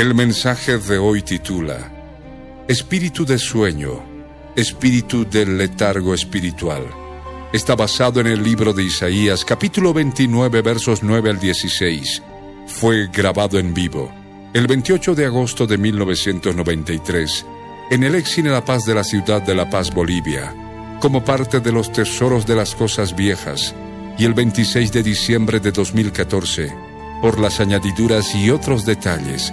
[0.00, 1.92] El mensaje de hoy titula
[2.66, 4.02] Espíritu de sueño,
[4.56, 6.86] espíritu del letargo espiritual.
[7.52, 12.22] Está basado en el libro de Isaías, capítulo 29, versos 9 al 16.
[12.66, 14.10] Fue grabado en vivo
[14.54, 17.44] el 28 de agosto de 1993
[17.90, 20.54] en el Exine La Paz de la ciudad de La Paz, Bolivia,
[21.02, 23.74] como parte de los tesoros de las cosas viejas,
[24.16, 26.74] y el 26 de diciembre de 2014,
[27.20, 29.52] por las añadiduras y otros detalles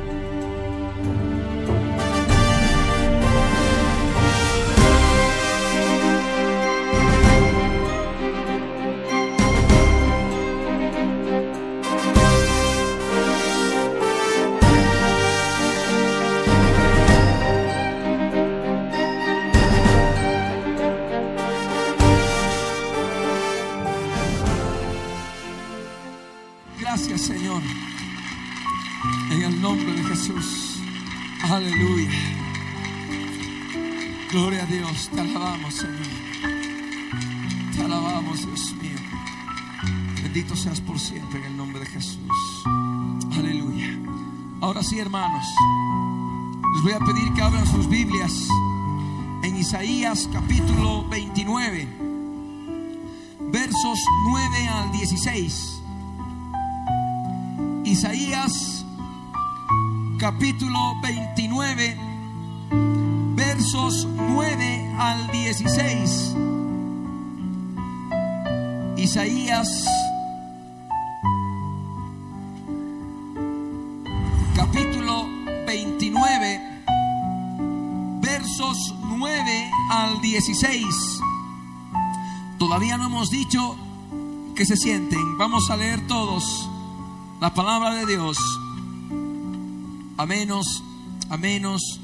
[45.41, 46.71] Hermanos.
[46.73, 48.47] Les voy a pedir que abran sus Biblias
[49.43, 51.87] en Isaías capítulo 29,
[53.51, 55.81] versos 9 al 16.
[57.83, 58.85] Isaías
[60.19, 61.97] capítulo 29,
[63.35, 66.35] versos 9 al 16.
[68.97, 69.85] Isaías
[80.31, 80.85] 16.
[82.57, 83.75] Todavía no hemos dicho
[84.55, 85.37] que se sienten.
[85.37, 86.69] Vamos a leer todos
[87.41, 88.37] la palabra de Dios,
[90.15, 90.83] a menos,
[91.29, 91.99] a menos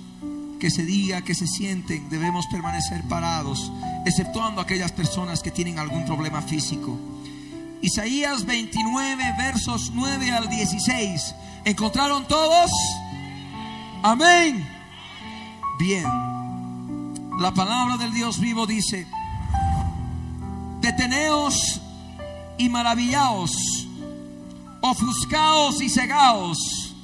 [0.59, 3.71] que se diga que se sienten, debemos permanecer parados,
[4.05, 6.99] exceptuando aquellas personas que tienen algún problema físico.
[7.81, 11.33] Isaías 29, versos 9 al 16.
[11.63, 12.71] ¿Encontraron todos?
[14.03, 14.67] Amén.
[15.79, 16.26] Bien.
[17.40, 19.08] La palabra del Dios vivo dice,
[20.81, 21.81] deteneos
[22.58, 23.88] y maravillaos
[24.81, 26.96] ofuscaos y cegaos,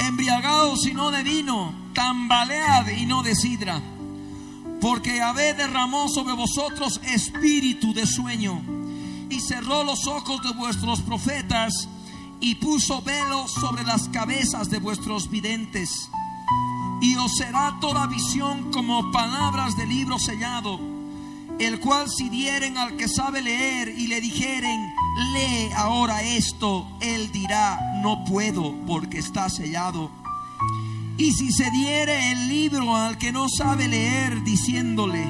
[0.00, 3.80] embriagaos y no de vino, tambalead y no de sidra,
[4.80, 8.60] porque Yahvé derramó sobre vosotros espíritu de sueño
[9.30, 11.88] y cerró los ojos de vuestros profetas
[12.40, 16.10] y puso velo sobre las cabezas de vuestros videntes.
[17.00, 20.80] Y os será toda visión como palabras de libro sellado,
[21.58, 24.94] el cual si dieren al que sabe leer y le dijeren,
[25.32, 30.10] lee ahora esto, él dirá, no puedo porque está sellado.
[31.18, 35.26] Y si se diere el libro al que no sabe leer, diciéndole,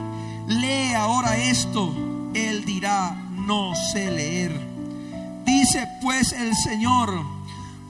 [0.49, 1.95] lee ahora esto,
[2.35, 4.67] él dirá, no sé leer.
[5.45, 7.36] Dice pues el Señor,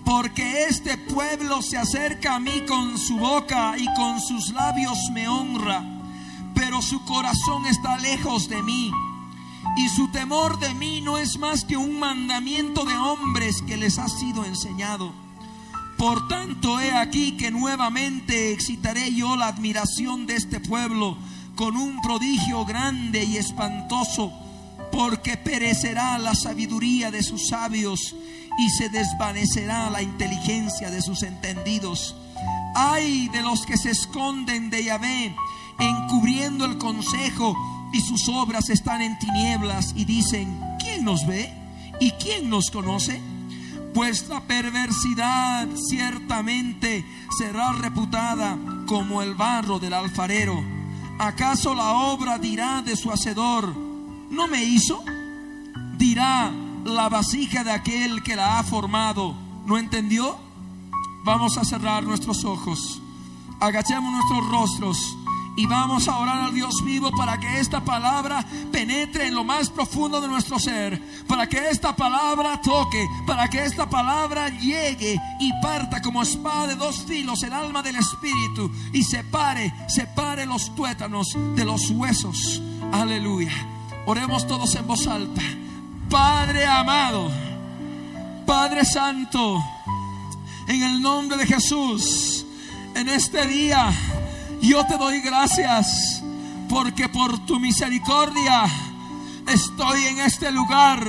[0.07, 5.27] porque este pueblo se acerca a mí con su boca y con sus labios me
[5.27, 5.85] honra,
[6.55, 8.93] pero su corazón está lejos de mí
[9.77, 13.99] y su temor de mí no es más que un mandamiento de hombres que les
[13.99, 15.13] ha sido enseñado.
[15.99, 21.19] Por tanto, he aquí que nuevamente excitaré yo la admiración de este pueblo
[21.57, 24.33] con un prodigio grande y espantoso,
[24.93, 28.15] porque perecerá la sabiduría de sus sabios
[28.59, 32.17] y se desvanecerá la inteligencia de sus entendidos.
[32.75, 35.35] Ay de los que se esconden de Yahvé,
[35.79, 37.57] encubriendo el consejo
[37.93, 41.53] y sus obras están en tinieblas y dicen, ¿quién nos ve?
[42.01, 43.21] ¿Y quién nos conoce?
[43.95, 47.05] Vuestra perversidad ciertamente
[47.39, 50.63] será reputada como el barro del alfarero.
[51.19, 53.75] ¿Acaso la obra dirá de su hacedor,
[54.31, 55.03] no me hizo?
[55.97, 56.53] Dirá
[56.87, 59.35] la vasija de aquel que la ha formado,
[59.67, 60.37] ¿no entendió?
[61.25, 63.03] Vamos a cerrar nuestros ojos
[63.59, 65.17] Agachemos nuestros rostros
[65.57, 69.71] y vamos a orar al Dios vivo para que esta palabra penetre en lo más
[69.71, 75.53] profundo de nuestro ser, para que esta palabra toque, para que esta palabra llegue y
[75.63, 81.29] parta como espada de dos filos el alma del espíritu y separe, separe los tuétanos
[81.55, 82.61] de los huesos.
[82.93, 83.53] Aleluya.
[84.05, 85.41] Oremos todos en voz alta.
[86.11, 87.31] Padre amado,
[88.47, 89.63] Padre Santo,
[90.69, 92.47] en el nombre de Jesús,
[92.95, 93.93] en este día
[94.63, 96.23] yo te doy gracias
[96.69, 98.67] porque por tu misericordia
[99.49, 101.05] estoy en este lugar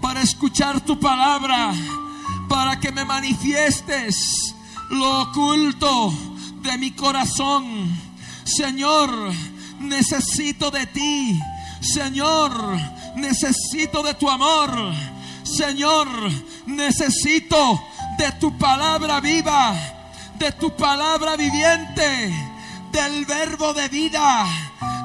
[0.00, 1.72] para escuchar tu palabra,
[2.48, 4.54] para que me manifiestes
[4.90, 6.12] lo oculto
[6.62, 7.64] de mi corazón.
[8.44, 9.10] Señor,
[9.80, 11.40] necesito de ti.
[11.80, 12.52] Señor,
[13.16, 14.70] necesito de tu amor.
[15.42, 16.08] Señor,
[16.66, 17.82] necesito
[18.18, 19.74] de tu palabra viva,
[20.38, 22.32] de tu palabra viviente,
[22.92, 24.46] del verbo de vida,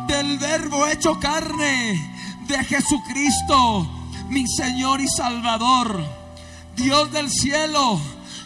[0.07, 3.87] del verbo hecho carne, de Jesucristo,
[4.29, 6.03] mi Señor y Salvador.
[6.75, 7.99] Dios del cielo,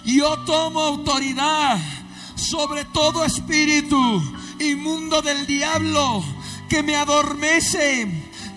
[0.03, 1.79] yo tomo autoridad
[2.35, 4.21] sobre todo espíritu
[4.59, 6.23] inmundo del diablo
[6.69, 8.07] que me adormece,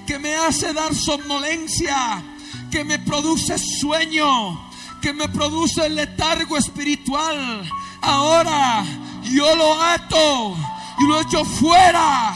[0.09, 2.23] que me hace dar somnolencia,
[2.71, 4.59] que me produce sueño,
[5.03, 7.71] que me produce letargo espiritual.
[8.01, 8.87] Ahora
[9.25, 10.57] yo lo ato
[10.99, 12.35] y lo echo fuera,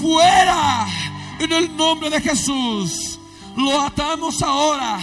[0.00, 0.86] fuera,
[1.38, 3.18] en el nombre de Jesús.
[3.58, 4.98] Lo atamos ahora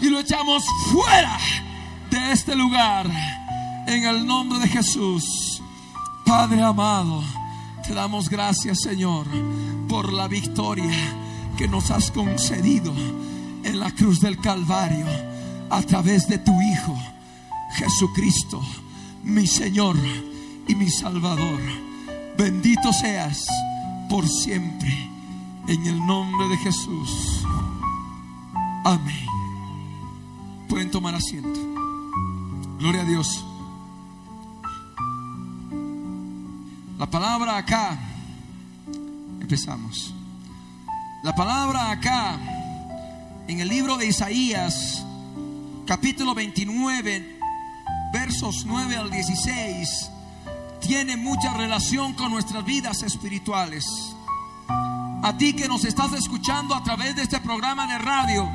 [0.00, 1.38] y lo echamos fuera
[2.10, 3.06] de este lugar,
[3.86, 5.60] en el nombre de Jesús.
[6.24, 7.22] Padre amado,
[7.88, 9.26] te damos gracias, Señor,
[9.88, 10.94] por la victoria
[11.56, 12.92] que nos has concedido
[13.64, 15.06] en la cruz del Calvario
[15.70, 16.94] a través de tu Hijo,
[17.76, 18.60] Jesucristo,
[19.24, 19.96] mi Señor
[20.68, 21.60] y mi Salvador.
[22.36, 23.46] Bendito seas
[24.10, 24.94] por siempre,
[25.66, 27.42] en el nombre de Jesús.
[28.84, 29.26] Amén.
[30.68, 31.58] Pueden tomar asiento.
[32.78, 33.47] Gloria a Dios.
[36.98, 37.96] La palabra acá,
[39.40, 40.12] empezamos.
[41.22, 42.36] La palabra acá,
[43.46, 45.04] en el libro de Isaías,
[45.86, 47.38] capítulo 29,
[48.12, 50.10] versos 9 al 16,
[50.80, 53.86] tiene mucha relación con nuestras vidas espirituales.
[55.22, 58.50] A ti que nos estás escuchando a través de este programa de radio,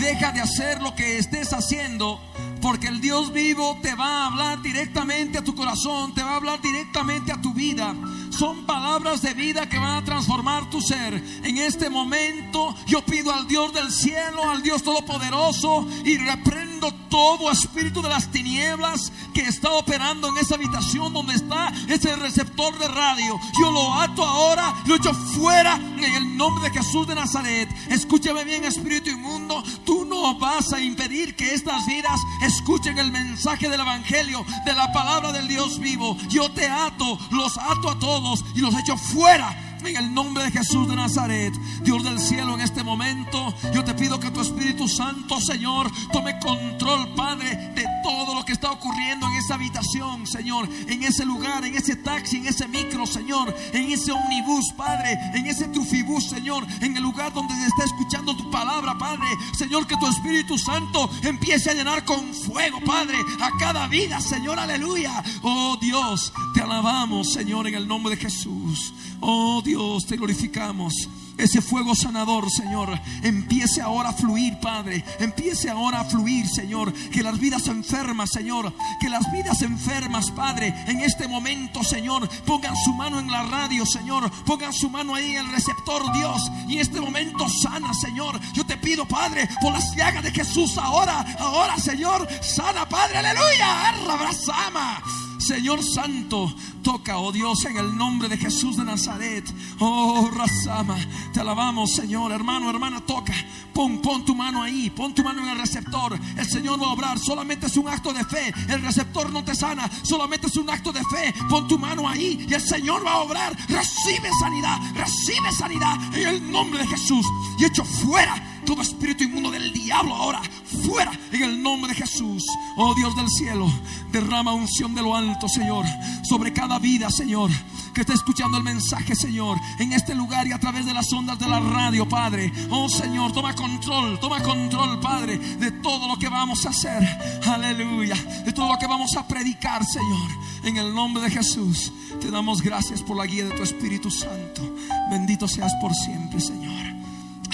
[0.00, 2.20] deja de hacer lo que estés haciendo
[2.60, 6.36] porque el Dios vivo te va a hablar directamente a tu corazón, te va a
[6.36, 7.94] hablar directamente a tu vida.
[8.30, 11.14] Son palabras de vida que van a transformar tu ser.
[11.42, 16.59] En este momento yo pido al Dios del cielo, al Dios todopoderoso y reprendo
[17.08, 22.78] todo espíritu de las tinieblas que está operando en esa habitación donde está ese receptor
[22.78, 23.38] de radio.
[23.60, 27.68] Yo lo ato ahora, lo echo fuera en el nombre de Jesús de Nazaret.
[27.88, 33.68] Escúchame bien, espíritu inmundo, tú no vas a impedir que estas vidas escuchen el mensaje
[33.68, 36.16] del Evangelio, de la palabra del Dios vivo.
[36.28, 40.50] Yo te ato, los ato a todos y los echo fuera en el nombre de
[40.50, 44.88] Jesús de Nazaret, Dios del cielo, en este momento, yo te pido que tu Espíritu
[44.88, 50.68] Santo, Señor, tome control, Padre, de todo lo que está ocurriendo en esa habitación, Señor,
[50.86, 55.46] en ese lugar, en ese taxi, en ese micro, Señor, en ese omnibus, Padre, en
[55.46, 59.96] ese trufibus, Señor, en el lugar donde se está escuchando tu palabra, Padre, Señor, que
[59.96, 65.22] tu Espíritu Santo empiece a llenar con fuego, Padre, a cada vida, Señor, aleluya.
[65.42, 68.92] Oh Dios, te alabamos, Señor, en el nombre de Jesús.
[69.20, 71.08] Oh Dios, te glorificamos.
[71.40, 75.02] Ese fuego sanador, Señor, empiece ahora a fluir, Padre.
[75.18, 76.92] Empiece ahora a fluir, Señor.
[76.92, 78.74] Que las vidas enfermas, Señor.
[79.00, 83.86] Que las vidas enfermas, Padre, en este momento, Señor, pongan su mano en la radio,
[83.86, 84.30] Señor.
[84.44, 86.50] Pongan su mano ahí en el receptor, Dios.
[86.68, 88.38] Y en este momento sana, Señor.
[88.52, 92.28] Yo te pido, Padre, por las llagas de Jesús ahora, ahora, Señor.
[92.42, 93.88] Sana, Padre, aleluya.
[94.10, 95.29] Abrazama.
[95.40, 99.44] Señor Santo, toca, oh Dios, en el nombre de Jesús de Nazaret.
[99.78, 100.96] Oh Razama,
[101.32, 102.32] te alabamos, Señor.
[102.32, 103.32] Hermano, hermana, toca.
[103.72, 106.18] Pon, pon tu mano ahí, pon tu mano en el receptor.
[106.36, 108.52] El Señor va a obrar, solamente es un acto de fe.
[108.68, 111.34] El receptor no te sana, solamente es un acto de fe.
[111.48, 113.56] Pon tu mano ahí y el Señor va a obrar.
[113.68, 117.26] Recibe sanidad, recibe sanidad en el nombre de Jesús.
[117.58, 120.40] Y echo fuera todo espíritu inmundo del diablo ahora,
[120.84, 122.44] fuera en el nombre de Jesús.
[122.76, 123.70] Oh Dios del cielo,
[124.12, 125.84] derrama unción de lo alto, Señor,
[126.22, 127.50] sobre cada vida, Señor.
[127.94, 131.38] que está escuchando el mensaje, Señor, en este lugar y a través de las ondas
[131.38, 132.52] de la radio, Padre.
[132.70, 137.02] Oh Señor, toma control, toma control, Padre, de todo lo que vamos a hacer.
[137.46, 138.14] Aleluya.
[138.44, 140.30] De todo lo que vamos a predicar, Señor.
[140.62, 144.62] En el nombre de Jesús, te damos gracias por la guía de tu Espíritu Santo.
[145.10, 146.84] Bendito seas por siempre, Señor.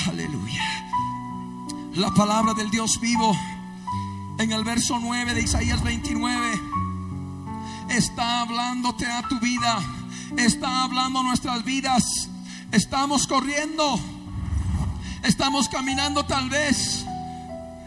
[0.08, 0.62] Aleluya.
[1.96, 3.34] La palabra del Dios vivo.
[4.38, 6.60] En el verso 9 de Isaías 29
[7.88, 9.78] está hablándote a tu vida,
[10.36, 12.28] está hablando nuestras vidas.
[12.70, 13.98] Estamos corriendo,
[15.22, 17.06] estamos caminando tal vez,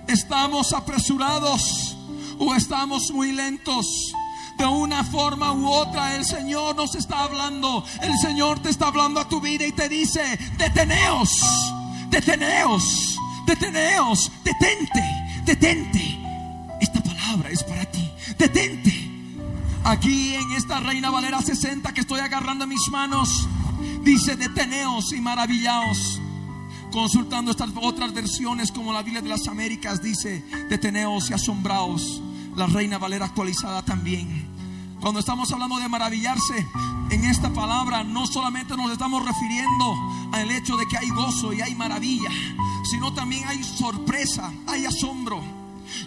[0.07, 1.95] estamos apresurados.
[2.39, 4.11] O estamos muy lentos.
[4.57, 9.19] De una forma u otra el Señor nos está hablando, el Señor te está hablando
[9.19, 10.21] a tu vida y te dice,
[10.57, 11.29] deteneos,
[12.09, 13.18] deteneos,
[13.49, 15.03] deteneos, detente,
[15.43, 16.19] detente.
[16.79, 18.93] Esta palabra es para ti, detente.
[19.83, 23.47] Aquí en esta Reina Valera 60 que estoy agarrando en mis manos,
[24.03, 26.21] dice deteneos y maravillaos.
[26.91, 32.21] Consultando estas otras versiones como la Biblia de las Américas dice deteneos y asombraos.
[32.55, 34.48] La Reina Valera actualizada también.
[35.01, 36.67] Cuando estamos hablando de maravillarse,
[37.09, 39.95] en esta palabra no solamente nos estamos refiriendo
[40.33, 42.29] al hecho de que hay gozo y hay maravilla,
[42.83, 45.41] sino también hay sorpresa, hay asombro.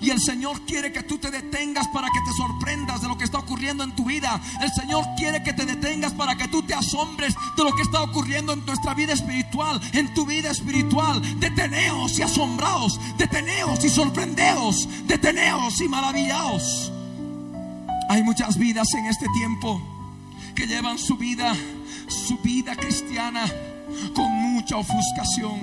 [0.03, 3.25] Y el Señor quiere que tú te detengas para que te sorprendas de lo que
[3.25, 4.41] está ocurriendo en tu vida.
[4.61, 8.03] El Señor quiere que te detengas para que tú te asombres de lo que está
[8.03, 11.21] ocurriendo en nuestra vida espiritual, en tu vida espiritual.
[11.41, 16.93] Deteneos y asombraos, deteneos y sorprendeos, deteneos y maravillaos.
[18.13, 19.81] Hay muchas vidas en este tiempo
[20.55, 21.57] que llevan su vida,
[22.09, 23.51] su vida cristiana
[24.15, 25.59] con mucha ofuscación.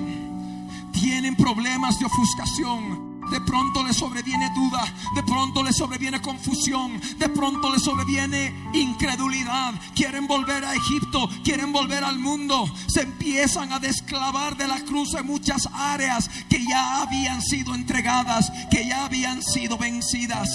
[0.91, 3.21] Tienen problemas de ofuscación.
[3.29, 9.75] De pronto les sobreviene duda, de pronto les sobreviene confusión, de pronto les sobreviene incredulidad.
[9.93, 12.67] Quieren volver a Egipto, quieren volver al mundo.
[12.87, 18.51] Se empiezan a desclavar de la cruz en muchas áreas que ya habían sido entregadas,
[18.71, 20.49] que ya habían sido vencidas.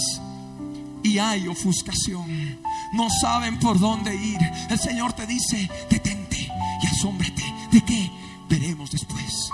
[1.05, 2.59] Y hay ofuscación.
[2.95, 4.39] No saben por dónde ir.
[4.71, 6.51] El Señor te dice, detente
[6.83, 7.45] y asómbrate.
[7.71, 8.11] ¿De qué?
[8.49, 9.51] Veremos después.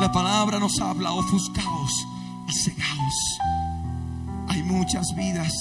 [0.00, 2.06] La palabra nos habla, ofuscaos
[2.48, 3.38] y cegaos.
[4.48, 5.52] Hay muchas vidas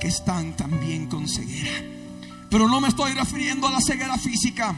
[0.00, 1.70] que están también con ceguera.
[2.50, 4.74] Pero no me estoy refiriendo a la ceguera física.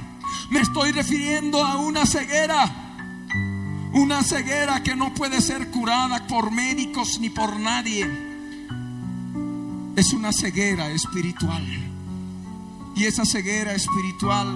[0.50, 2.70] Me estoy refiriendo a una ceguera.
[3.94, 8.31] Una ceguera que no puede ser curada por médicos ni por nadie.
[9.94, 11.62] Es una ceguera espiritual.
[12.96, 14.48] Y esa ceguera espiritual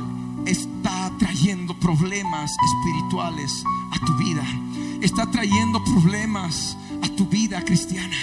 [0.46, 3.62] está trayendo problemas espirituales
[3.92, 4.44] a tu vida.
[5.02, 8.16] Está trayendo problemas a tu vida cristiana.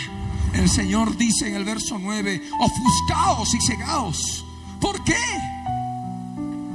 [0.53, 4.45] El Señor dice en el verso 9, ofuscaos y cegaos.
[4.81, 5.17] ¿Por qué?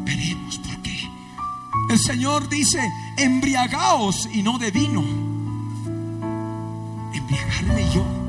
[0.04, 1.08] Veremos por qué.
[1.90, 2.80] El Señor dice,
[3.16, 5.02] embriagaos y no de vino.
[7.12, 8.27] Embriagarme yo.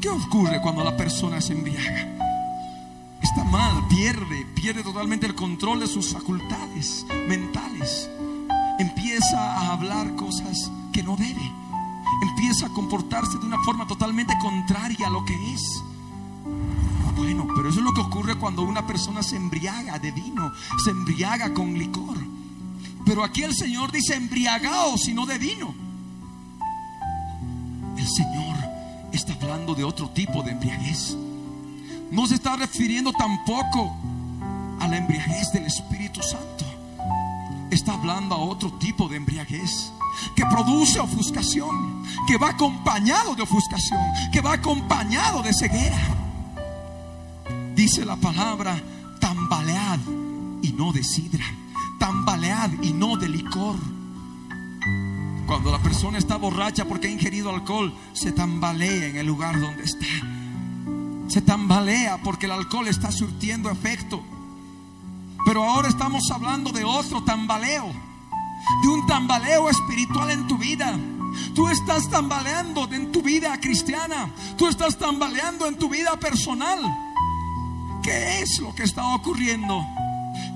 [0.00, 2.06] ¿Qué ocurre cuando la persona se embriaga?
[3.20, 8.08] Está mal, pierde, pierde totalmente el control de sus facultades mentales.
[8.78, 11.52] Empieza a hablar cosas que no debe.
[12.22, 15.62] Empieza a comportarse de una forma totalmente contraria a lo que es.
[17.16, 20.52] Bueno, pero eso es lo que ocurre cuando una persona se embriaga de vino,
[20.84, 22.16] se embriaga con licor.
[23.04, 25.74] Pero aquí el Señor dice embriagaos y no de vino.
[27.96, 28.57] El Señor
[29.12, 31.16] está hablando de otro tipo de embriaguez.
[32.10, 33.96] No se está refiriendo tampoco
[34.80, 36.64] a la embriaguez del Espíritu Santo.
[37.70, 39.92] Está hablando a otro tipo de embriaguez
[40.34, 44.00] que produce ofuscación, que va acompañado de ofuscación,
[44.32, 45.98] que va acompañado de ceguera.
[47.74, 48.80] Dice la palabra,
[49.20, 50.00] tambalead
[50.62, 51.44] y no de sidra,
[51.98, 53.76] tambalead y no de licor.
[55.48, 59.82] Cuando la persona está borracha porque ha ingerido alcohol, se tambalea en el lugar donde
[59.82, 60.04] está.
[61.26, 64.22] Se tambalea porque el alcohol está surtiendo efecto.
[65.46, 67.86] Pero ahora estamos hablando de otro tambaleo,
[68.82, 70.94] de un tambaleo espiritual en tu vida.
[71.54, 76.78] Tú estás tambaleando en tu vida cristiana, tú estás tambaleando en tu vida personal.
[78.02, 79.82] ¿Qué es lo que está ocurriendo?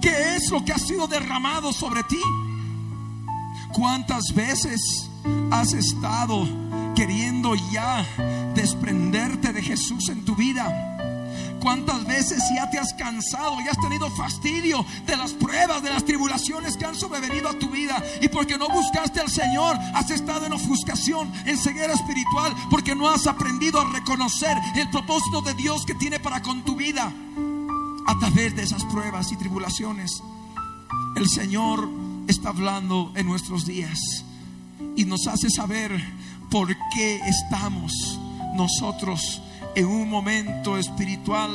[0.03, 2.21] ¿Qué es lo que ha sido derramado sobre ti?
[3.73, 5.09] ¿Cuántas veces
[5.51, 6.47] has estado
[6.95, 8.05] queriendo ya
[8.55, 10.93] desprenderte de Jesús en tu vida?
[11.61, 16.05] ¿Cuántas veces ya te has cansado y has tenido fastidio de las pruebas, de las
[16.05, 18.03] tribulaciones que han sobrevenido a tu vida?
[18.21, 23.09] Y porque no buscaste al Señor, has estado en ofuscación, en ceguera espiritual, porque no
[23.09, 27.13] has aprendido a reconocer el propósito de Dios que tiene para con tu vida.
[28.05, 30.23] a través de esas pruebas y tribulaciones.
[31.15, 31.89] El Señor
[32.33, 34.25] está hablando en nuestros días
[34.97, 35.93] y nos hace saber
[36.51, 38.19] por qué estamos
[38.55, 39.43] nosotros
[39.75, 41.51] en un momento espiritual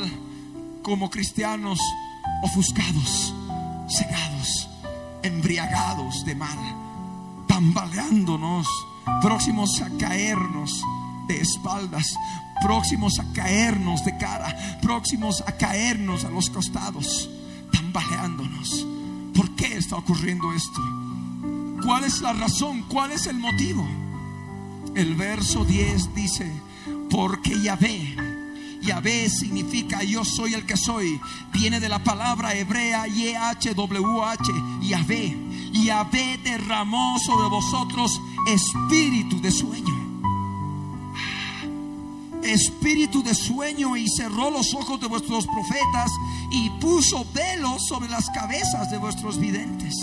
[0.84, 1.80] como cristianos
[2.44, 3.34] ofuscados,
[3.90, 4.70] cegados,
[5.24, 6.60] embriagados de mal,
[7.48, 8.68] tambaleándonos,
[9.24, 10.80] próximos a caernos
[11.28, 12.06] de espaldas,
[12.62, 17.28] próximos a caernos de cara, próximos a caernos a los costados,
[17.72, 18.97] tambaleándonos.
[19.38, 20.82] ¿Por qué está ocurriendo esto?
[21.86, 22.82] ¿Cuál es la razón?
[22.90, 23.88] ¿Cuál es el motivo?
[24.96, 26.52] El verso 10 dice,
[27.08, 28.16] porque Yahvé,
[28.82, 31.22] Yahvé significa yo soy el que soy,
[31.54, 35.38] viene de la palabra hebrea YHWH, Yahvé.
[35.72, 40.07] Yahvé derramó sobre vosotros espíritu de sueño
[42.48, 46.12] espíritu de sueño y cerró los ojos de vuestros profetas
[46.52, 49.96] y puso velos sobre las cabezas de vuestros videntes.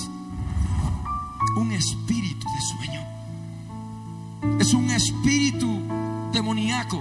[1.57, 3.01] Un espíritu de sueño.
[4.61, 5.81] Es un espíritu
[6.33, 7.01] demoníaco.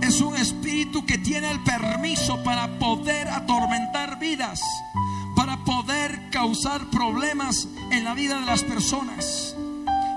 [0.00, 4.60] Es un espíritu que tiene el permiso para poder atormentar vidas,
[5.34, 9.56] para poder causar problemas en la vida de las personas.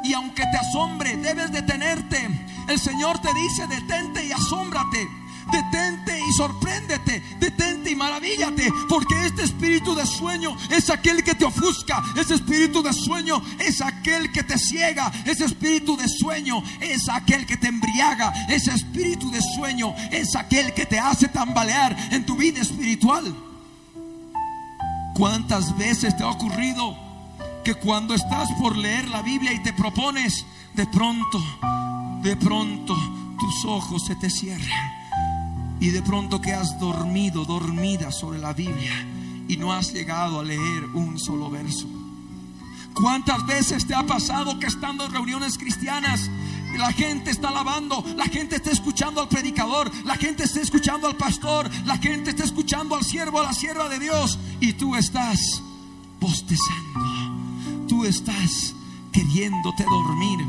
[0.03, 5.07] Y aunque te asombre, debes detenerte el Señor te dice, detente y asómbrate.
[5.51, 11.45] Detente y sorpréndete, detente y maravíllate, porque este espíritu de sueño es aquel que te
[11.45, 17.07] ofusca, ese espíritu de sueño es aquel que te ciega, ese espíritu de sueño es
[17.07, 22.25] aquel que te embriaga, ese espíritu de sueño es aquel que te hace tambalear en
[22.25, 23.33] tu vida espiritual.
[25.13, 26.93] ¿Cuántas veces te ha ocurrido
[27.63, 31.41] que cuando estás por leer la Biblia y te propones, de pronto
[32.21, 32.95] de pronto
[33.37, 34.97] tus ojos se te cierran
[35.79, 39.05] y de pronto que has dormido, dormida sobre la Biblia
[39.47, 41.87] y no has llegado a leer un solo verso.
[42.93, 46.29] ¿Cuántas veces te ha pasado que estando en reuniones cristianas
[46.77, 51.15] la gente está alabando, la gente está escuchando al predicador, la gente está escuchando al
[51.15, 55.39] pastor, la gente está escuchando al siervo, a la sierva de Dios y tú estás
[56.19, 58.75] bostezando, tú estás
[59.11, 60.39] queriéndote dormir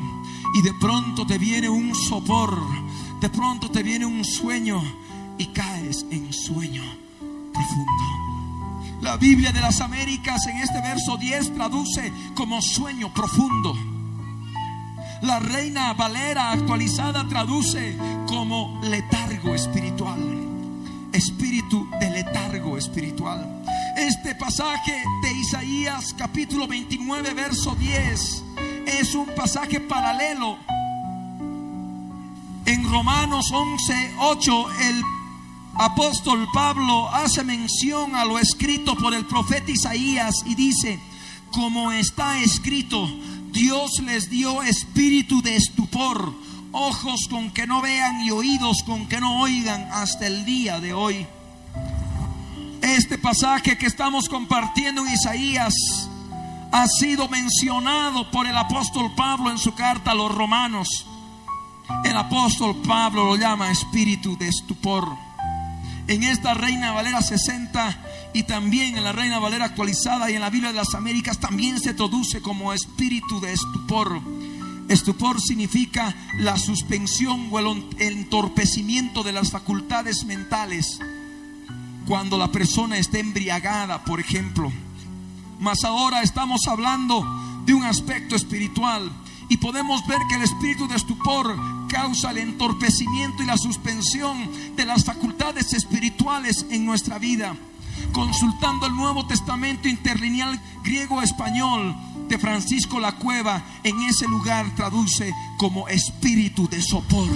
[0.55, 2.59] y de pronto te viene un sopor,
[3.21, 4.83] de pronto te viene un sueño
[5.39, 6.83] y caes en sueño
[7.53, 8.19] profundo.
[9.01, 13.77] La Biblia de las Américas en este verso 10 traduce como sueño profundo.
[15.23, 20.19] La Reina Valera actualizada traduce como letargo espiritual.
[21.13, 23.63] Espíritu de letargo espiritual.
[23.97, 28.45] Este pasaje de Isaías capítulo 29 verso 10
[28.89, 30.57] es un pasaje paralelo.
[32.65, 35.03] En Romanos 11, 8, el
[35.77, 41.01] apóstol Pablo hace mención a lo escrito por el profeta Isaías y dice,
[41.51, 43.09] como está escrito,
[43.53, 46.35] Dios les dio espíritu de estupor,
[46.73, 50.93] ojos con que no vean y oídos con que no oigan hasta el día de
[50.93, 51.27] hoy.
[52.83, 55.75] Este pasaje que estamos compartiendo en Isaías
[56.71, 61.07] ha sido mencionado por el apóstol Pablo en su carta a los romanos.
[62.05, 65.09] El apóstol Pablo lo llama espíritu de estupor.
[66.07, 70.51] En esta Reina Valera 60 y también en la Reina Valera actualizada y en la
[70.51, 74.21] Biblia de las Américas también se traduce como espíritu de estupor.
[74.89, 80.99] Estupor significa la suspensión o el entorpecimiento de las facultades mentales
[82.07, 84.73] cuando la persona está embriagada, por ejemplo
[85.59, 87.25] mas ahora estamos hablando
[87.65, 89.11] de un aspecto espiritual
[89.49, 91.57] y podemos ver que el espíritu de estupor
[91.89, 97.57] causa el entorpecimiento y la suspensión de las facultades espirituales en nuestra vida.
[98.13, 101.97] Consultando el Nuevo Testamento interlineal griego-español
[102.29, 107.29] de Francisco La Cueva, en ese lugar traduce como espíritu de sopor.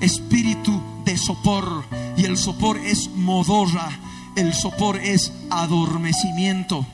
[0.00, 1.84] Espíritu de sopor.
[2.16, 3.90] Y el sopor es modorra.
[4.36, 6.86] El sopor es adormecimiento.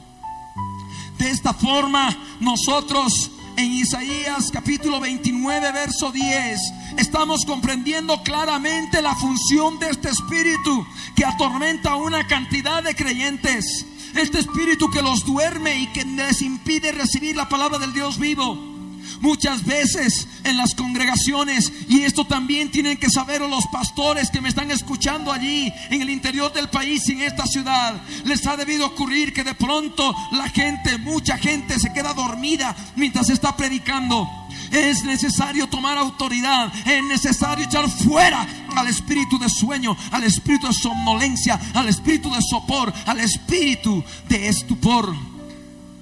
[1.18, 6.61] De esta forma, nosotros en Isaías capítulo 29, verso 10,
[6.98, 13.87] estamos comprendiendo claramente la función de este espíritu que atormenta a una cantidad de creyentes.
[14.14, 18.73] Este espíritu que los duerme y que les impide recibir la palabra del Dios vivo.
[19.20, 24.48] Muchas veces en las congregaciones, y esto también tienen que saber los pastores que me
[24.48, 28.86] están escuchando allí en el interior del país y en esta ciudad, les ha debido
[28.86, 34.28] ocurrir que de pronto la gente, mucha gente se queda dormida mientras está predicando.
[34.70, 40.72] Es necesario tomar autoridad, es necesario echar fuera al espíritu de sueño, al espíritu de
[40.72, 45.14] somnolencia, al espíritu de sopor, al espíritu de estupor.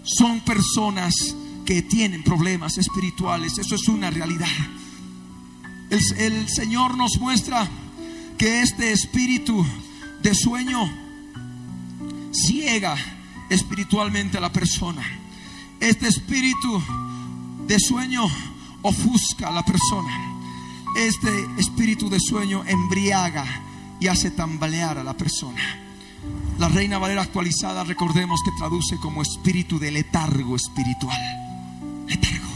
[0.04, 1.34] Son personas
[1.64, 3.58] que tienen problemas espirituales.
[3.58, 4.48] Eso es una realidad.
[5.90, 7.68] El, Señor nos muestra
[8.38, 9.64] que este espíritu
[10.22, 10.90] de sueño
[12.32, 12.96] ciega
[13.50, 15.02] espiritualmente a la persona.
[15.80, 16.82] Este espíritu
[17.66, 18.22] de sueño
[18.82, 20.38] ofusca a la persona.
[20.96, 23.44] Este espíritu de sueño embriaga
[24.00, 25.60] y hace tambalear a la persona.
[26.58, 31.20] La Reina Valera actualizada, recordemos que traduce como espíritu de letargo espiritual
[32.06, 32.52] letargo,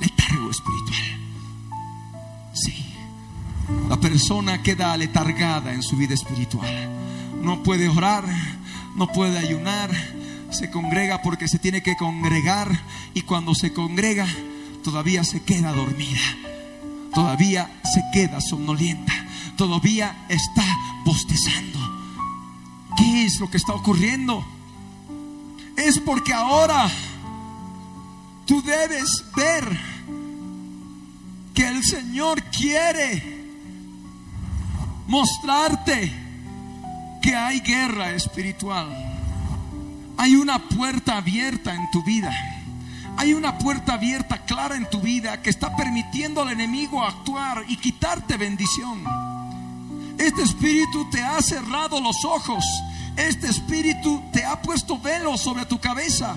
[0.00, 1.18] letargo espiritual.
[2.54, 2.84] Sí,
[3.88, 6.90] la persona queda letargada en su vida espiritual.
[7.42, 8.24] No puede orar,
[8.96, 9.90] no puede ayunar,
[10.50, 12.70] se congrega porque se tiene que congregar
[13.14, 14.26] y cuando se congrega
[14.82, 16.20] todavía se queda dormida,
[17.12, 19.12] todavía se queda somnolienta,
[19.56, 20.64] todavía está
[21.04, 21.78] bostezando.
[22.96, 24.44] ¿Qué es lo que está ocurriendo?
[25.76, 26.90] Es porque ahora
[28.46, 29.64] Tú debes ver
[31.52, 33.36] que el Señor quiere
[35.06, 36.12] mostrarte
[37.20, 38.88] que hay guerra espiritual.
[40.16, 42.30] Hay una puerta abierta en tu vida.
[43.16, 47.76] Hay una puerta abierta clara en tu vida que está permitiendo al enemigo actuar y
[47.76, 49.02] quitarte bendición.
[50.18, 52.64] Este espíritu te ha cerrado los ojos.
[53.16, 56.36] Este espíritu te ha puesto velo sobre tu cabeza.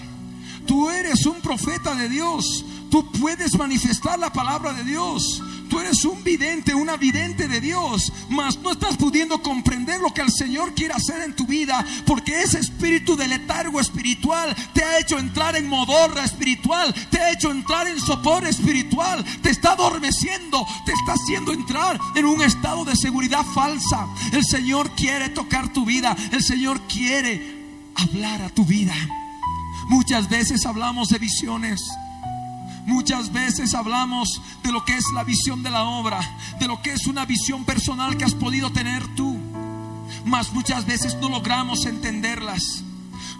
[0.69, 2.63] Tú eres un profeta de Dios.
[2.91, 5.41] Tú puedes manifestar la palabra de Dios.
[5.67, 10.21] Tú eres un vidente, una vidente de Dios, mas no estás pudiendo comprender lo que
[10.21, 14.99] el Señor quiere hacer en tu vida, porque ese espíritu de letargo espiritual te ha
[14.99, 20.67] hecho entrar en modorra espiritual, te ha hecho entrar en sopor espiritual, te está adormeciendo,
[20.85, 24.07] te está haciendo entrar en un estado de seguridad falsa.
[24.31, 27.57] El Señor quiere tocar tu vida, el Señor quiere
[27.95, 28.93] hablar a tu vida.
[29.89, 31.81] Muchas veces hablamos de visiones.
[32.85, 36.19] Muchas veces hablamos de lo que es la visión de la obra,
[36.59, 39.37] de lo que es una visión personal que has podido tener tú.
[40.25, 42.83] Mas muchas veces no logramos entenderlas.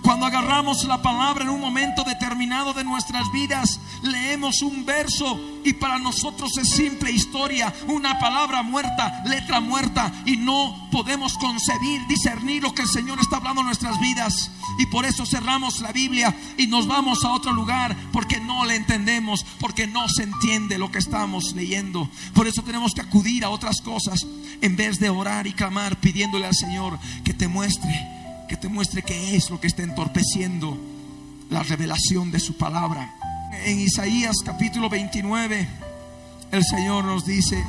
[0.02, 5.74] Cuando agarramos la palabra en un momento determinado de nuestras vidas, leemos un verso y
[5.74, 12.64] para nosotros es simple historia, una palabra muerta, letra muerta y no podemos concebir, discernir
[12.64, 14.52] lo que el Señor está hablando en nuestras vidas.
[14.78, 18.76] Y por eso cerramos la Biblia y nos vamos a otro lugar porque no le
[18.76, 22.10] entendemos, porque no se entiende lo que estamos leyendo.
[22.34, 24.26] Por eso tenemos que acudir a otras cosas
[24.62, 28.19] en vez de orar y clamar pidiéndole al Señor que te muestre
[28.50, 30.76] que te muestre qué es lo que está entorpeciendo
[31.52, 33.14] la revelación de su palabra.
[33.64, 35.70] En Isaías capítulo 29,
[36.52, 37.64] el Señor nos dice,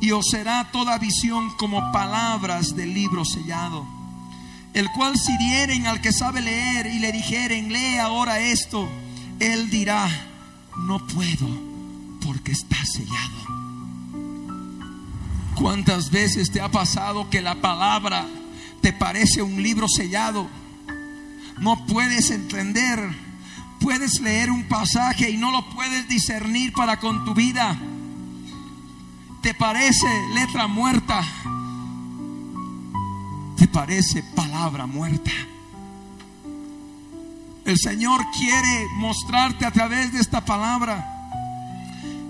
[0.00, 3.84] y os será toda visión como palabras del libro sellado,
[4.74, 8.88] el cual si dieren al que sabe leer y le dijeren, lee ahora esto,
[9.40, 10.08] él dirá,
[10.86, 11.48] no puedo
[12.24, 13.42] porque está sellado.
[15.56, 18.24] ¿Cuántas veces te ha pasado que la palabra
[18.82, 20.48] te parece un libro sellado.
[21.58, 22.98] No puedes entender.
[23.80, 27.78] Puedes leer un pasaje y no lo puedes discernir para con tu vida.
[29.40, 31.22] Te parece letra muerta.
[33.56, 35.30] Te parece palabra muerta.
[37.64, 41.08] El Señor quiere mostrarte a través de esta palabra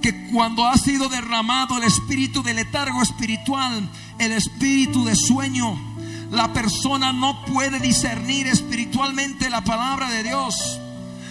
[0.03, 3.89] que cuando ha sido derramado el espíritu de letargo espiritual,
[4.19, 5.92] el espíritu de sueño,
[6.33, 10.55] la persona no puede discernir espiritualmente la palabra de Dios.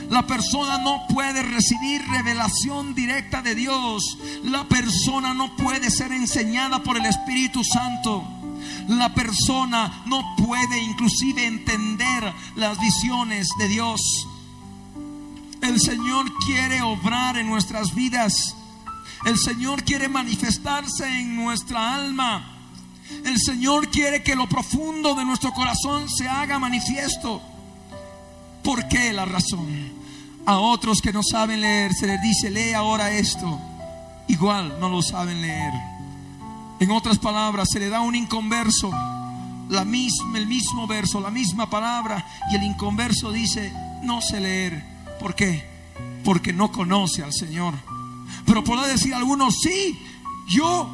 [0.09, 4.19] La persona no puede recibir revelación directa de Dios.
[4.43, 8.23] La persona no puede ser enseñada por el Espíritu Santo.
[8.89, 14.27] La persona no puede inclusive entender las visiones de Dios.
[15.63, 18.55] El Señor quiere obrar en nuestras vidas.
[19.25, 22.50] El Señor quiere manifestarse en nuestra alma.
[23.25, 27.41] El Señor quiere que lo profundo de nuestro corazón se haga manifiesto.
[28.63, 29.91] ¿Por qué la razón?
[30.45, 33.59] A otros que no saben leer se les dice, lee ahora esto.
[34.27, 35.73] Igual no lo saben leer.
[36.79, 38.91] En otras palabras, se le da un inconverso
[39.69, 43.71] la misma, el mismo verso, la misma palabra, y el inconverso dice,
[44.03, 44.83] no sé leer.
[45.19, 45.63] ¿Por qué?
[46.23, 47.73] Porque no conoce al Señor.
[48.45, 49.97] Pero podrá decir algunos, sí,
[50.47, 50.89] yo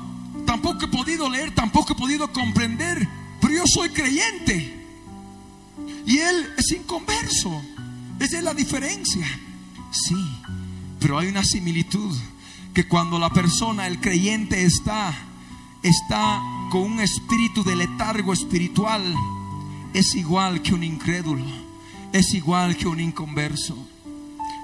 [0.46, 3.08] tampoco he podido leer, tampoco he podido comprender,
[3.42, 4.74] pero yo soy creyente.
[6.06, 7.62] Y él es inconverso.
[8.20, 9.26] Esa es la diferencia.
[9.92, 10.16] Sí,
[11.00, 12.16] pero hay una similitud
[12.74, 15.14] que cuando la persona, el creyente está
[15.84, 19.16] está con un espíritu de letargo espiritual,
[19.94, 21.46] es igual que un incrédulo,
[22.14, 23.76] es igual que un inconverso.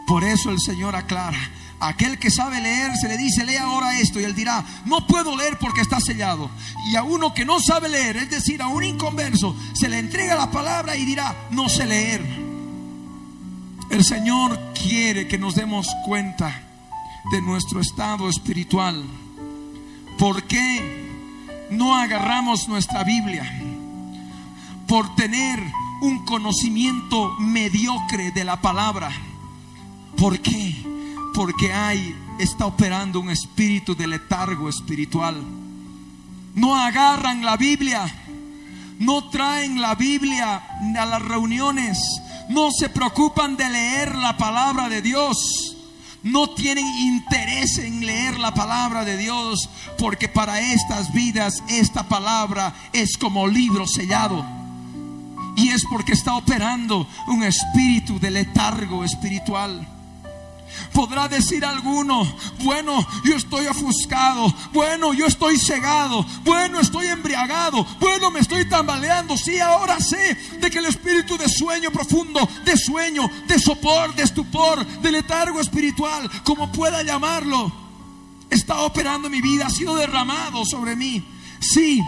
[0.07, 1.39] Por eso el Señor aclara,
[1.87, 5.35] aquel que sabe leer se le dice, lee ahora esto, y él dirá, no puedo
[5.35, 6.49] leer porque está sellado.
[6.91, 10.35] Y a uno que no sabe leer, es decir, a un inconverso, se le entrega
[10.35, 12.21] la palabra y dirá, no sé leer.
[13.89, 16.63] El Señor quiere que nos demos cuenta
[17.31, 19.03] de nuestro estado espiritual.
[20.17, 23.43] ¿Por qué no agarramos nuestra Biblia?
[24.87, 25.59] Por tener
[26.01, 29.11] un conocimiento mediocre de la palabra.
[30.17, 30.92] ¿Por qué?
[31.33, 35.35] Porque hay, está operando un espíritu de letargo espiritual.
[36.55, 38.05] No agarran la Biblia,
[38.99, 40.61] no traen la Biblia
[40.99, 41.97] a las reuniones,
[42.49, 45.73] no se preocupan de leer la palabra de Dios
[46.23, 52.73] no tienen interés en leer la palabra de Dios, porque para estas vidas esta palabra
[52.93, 54.43] es como libro sellado.
[55.55, 59.85] Y es porque está operando un espíritu de letargo espiritual.
[60.93, 62.23] Podrá decir alguno,
[62.59, 69.37] bueno, yo estoy ofuscado, bueno, yo estoy cegado, bueno, estoy embriagado, bueno, me estoy tambaleando.
[69.37, 74.23] Sí, ahora sé de que el espíritu de sueño profundo, de sueño, de sopor, de
[74.23, 77.71] estupor, de letargo espiritual, como pueda llamarlo,
[78.49, 81.23] está operando mi vida, ha sido derramado sobre mí.
[81.59, 82.01] Sí,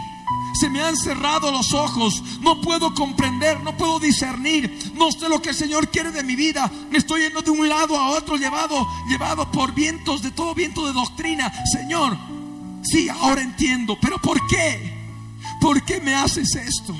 [0.56, 5.42] se me han cerrado los ojos, no puedo comprender, no puedo discernir, no sé lo
[5.42, 8.36] que el Señor quiere de mi vida, me estoy yendo de un lado a otro,
[8.36, 11.52] llevado, llevado por vientos, de todo viento de doctrina.
[11.66, 12.16] Señor,
[12.82, 14.94] sí, ahora entiendo, pero ¿por qué?
[15.60, 16.94] ¿Por qué me haces esto?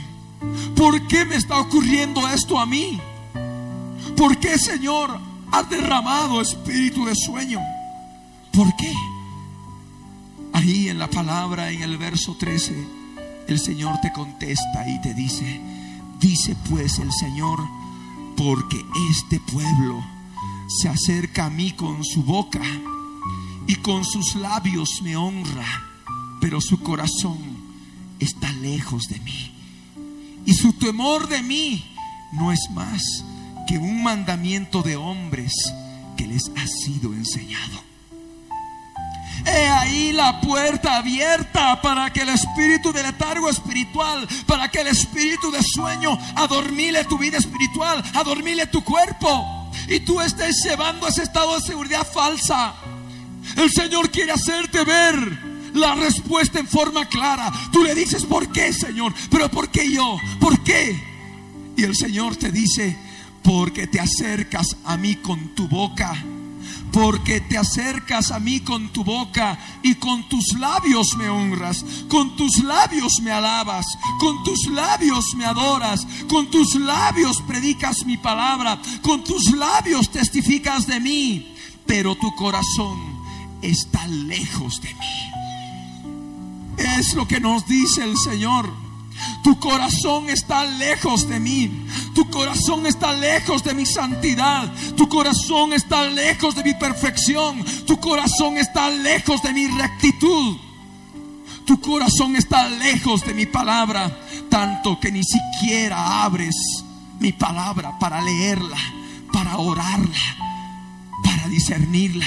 [0.77, 3.01] ¿Por qué me está ocurriendo esto a mí?
[4.17, 5.19] ¿Por qué, Señor,
[5.51, 7.61] has derramado espíritu de sueño?
[8.53, 8.93] ¿Por qué?
[10.53, 13.06] Ahí en la palabra, en el verso 13
[13.49, 15.61] el Señor te contesta y te dice,
[16.21, 17.61] dice pues el Señor,
[18.37, 20.05] porque este pueblo
[20.69, 22.63] se acerca a mí con su boca
[23.67, 25.67] y con sus labios me honra,
[26.41, 27.39] pero su corazón
[28.19, 29.53] está lejos de mí.
[30.45, 31.85] Y su temor de mí
[32.33, 33.25] no es más
[33.67, 35.53] que un mandamiento de hombres
[36.17, 37.86] que les ha sido enseñado.
[39.45, 44.89] He ahí la puerta abierta para que el espíritu de letargo espiritual, para que el
[44.89, 49.71] espíritu de sueño adormile tu vida espiritual, adormile tu cuerpo.
[49.89, 52.75] Y tú estés llevando ese estado de seguridad falsa.
[53.57, 55.39] El Señor quiere hacerte ver
[55.75, 57.53] la respuesta en forma clara.
[57.73, 59.15] Tú le dices, ¿por qué, Señor?
[59.31, 60.19] Pero ¿por qué yo?
[60.41, 61.01] ¿Por qué?
[61.77, 62.97] Y el Señor te dice,
[63.43, 66.17] porque te acercas a mí con tu boca
[66.97, 72.35] porque te acercas a mí con tu boca y con tus labios me honras, con
[72.37, 73.85] tus labios me alabas,
[74.19, 80.87] con tus labios me adoras, con tus labios predicas mi palabra, con tus labios testificas
[80.87, 81.55] de mí,
[81.85, 82.99] pero tu corazón
[83.61, 86.07] está lejos de mí.
[86.79, 88.86] Es lo que nos dice el Señor.
[89.43, 91.87] Tu corazón está lejos de mí.
[92.15, 94.73] Tu corazón está lejos de mi santidad.
[94.97, 97.65] Tu corazón está lejos de mi perfección.
[97.87, 100.57] Tu corazón está lejos de mi rectitud.
[101.65, 104.19] Tu corazón está lejos de mi palabra.
[104.49, 106.57] Tanto que ni siquiera abres
[107.21, 108.79] mi palabra para leerla,
[109.33, 110.19] para orarla,
[111.23, 112.27] para discernirla.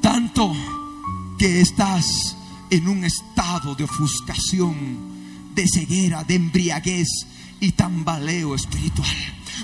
[0.00, 0.52] Tanto
[1.38, 2.36] que estás
[2.70, 5.11] en un estado de ofuscación
[5.54, 7.08] de ceguera, de embriaguez
[7.60, 9.08] y tambaleo espiritual.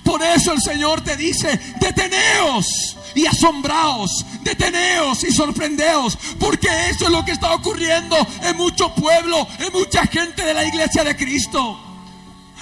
[0.05, 7.11] Por eso el Señor te dice, deteneos y asombraos, deteneos y sorprendeos, porque eso es
[7.11, 11.79] lo que está ocurriendo en mucho pueblo, en mucha gente de la iglesia de Cristo.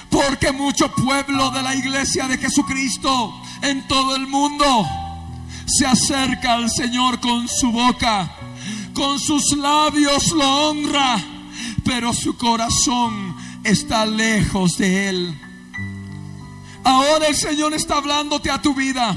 [0.09, 4.87] Porque mucho pueblo de la iglesia de Jesucristo en todo el mundo
[5.67, 8.31] se acerca al Señor con su boca,
[8.95, 11.36] con sus labios lo honra
[11.87, 15.41] pero su corazón está lejos de Él.
[16.83, 19.17] Ahora el Señor está hablándote a tu vida.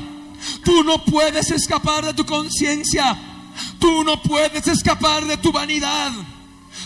[0.64, 3.20] Tú no puedes escapar de tu conciencia.
[3.80, 6.12] Tú no puedes escapar de tu vanidad.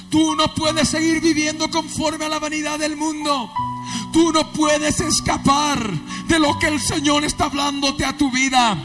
[0.09, 3.51] Tú no puedes seguir viviendo conforme a la vanidad del mundo.
[4.13, 5.91] Tú no puedes escapar
[6.27, 8.77] de lo que el Señor está hablándote a tu vida.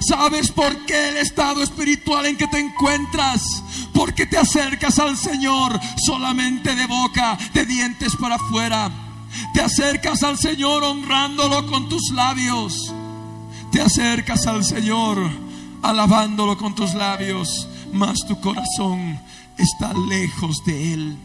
[0.00, 3.62] ¿Sabes por qué el estado espiritual en que te encuentras?
[3.92, 8.90] Porque te acercas al Señor solamente de boca, de dientes para afuera.
[9.52, 12.92] Te acercas al Señor honrándolo con tus labios.
[13.72, 15.18] Te acercas al Señor
[15.82, 19.20] alabándolo con tus labios, mas tu corazón
[19.58, 21.16] está lejos de Él.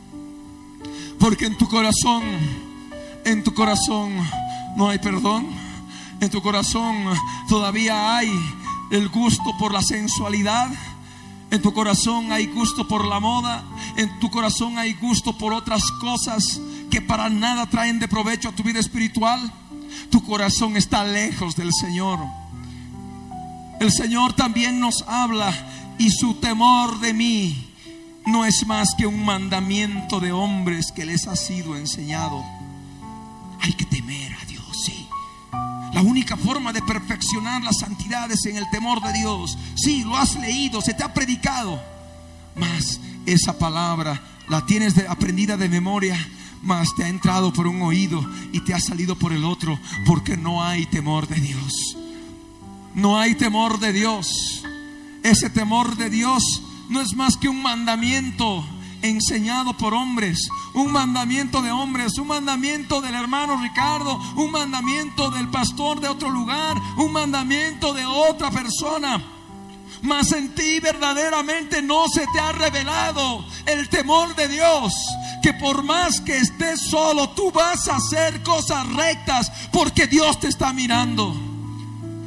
[1.20, 2.24] Porque en tu corazón,
[3.24, 4.14] en tu corazón
[4.76, 5.69] no hay perdón.
[6.22, 7.06] En tu corazón
[7.48, 8.30] todavía hay
[8.92, 10.70] el gusto por la sensualidad.
[11.52, 13.64] En tu corazón hay gusto por la moda.
[13.98, 16.60] En tu corazón hay gusto por otras cosas
[16.92, 19.52] que para nada traen de provecho a tu vida espiritual.
[20.12, 22.20] Tu corazón está lejos del Señor.
[23.80, 25.54] El Señor también nos habla
[25.98, 27.70] y su temor de mí
[28.26, 32.44] no es más que un mandamiento de hombres que les ha sido enseñado.
[33.62, 34.19] Hay que temer.
[36.00, 39.58] La única forma de perfeccionar la santidad es en el temor de Dios.
[39.76, 41.78] Sí, lo has leído, se te ha predicado.
[42.56, 46.18] Mas esa palabra la tienes aprendida de memoria,
[46.62, 50.38] mas te ha entrado por un oído y te ha salido por el otro, porque
[50.38, 51.98] no hay temor de Dios.
[52.96, 54.64] No hay temor de Dios.
[55.22, 58.66] Ese temor de Dios no es más que un mandamiento
[59.02, 65.48] enseñado por hombres, un mandamiento de hombres, un mandamiento del hermano Ricardo, un mandamiento del
[65.50, 69.22] pastor de otro lugar, un mandamiento de otra persona.
[70.02, 74.94] Mas en ti verdaderamente no se te ha revelado el temor de Dios.
[75.42, 80.48] Que por más que estés solo, tú vas a hacer cosas rectas porque Dios te
[80.48, 81.34] está mirando.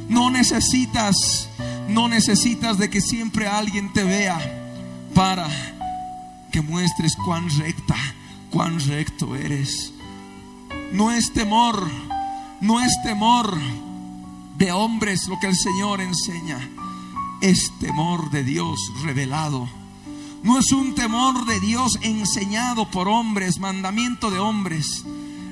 [0.09, 1.49] No necesitas,
[1.87, 4.59] no necesitas de que siempre alguien te vea
[5.13, 5.47] para
[6.53, 7.95] que muestres cuán recta,
[8.51, 9.91] cuán recto eres.
[10.93, 11.89] No es temor,
[12.61, 13.57] no es temor
[14.59, 16.59] de hombres lo que el Señor enseña,
[17.41, 19.67] es temor de Dios revelado.
[20.43, 25.03] No es un temor de Dios enseñado por hombres, mandamiento de hombres.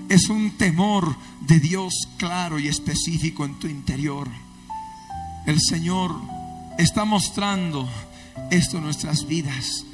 [0.07, 4.29] Es un temor de Dios claro y específico en tu interior.
[5.47, 6.15] El Señor
[6.77, 7.89] está mostrando
[8.51, 9.85] esto en nuestras vidas.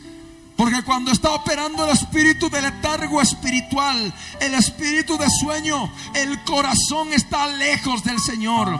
[0.58, 7.13] Porque cuando está operando el espíritu de letargo espiritual, el espíritu de sueño, el corazón
[7.13, 8.78] está lejos del Señor.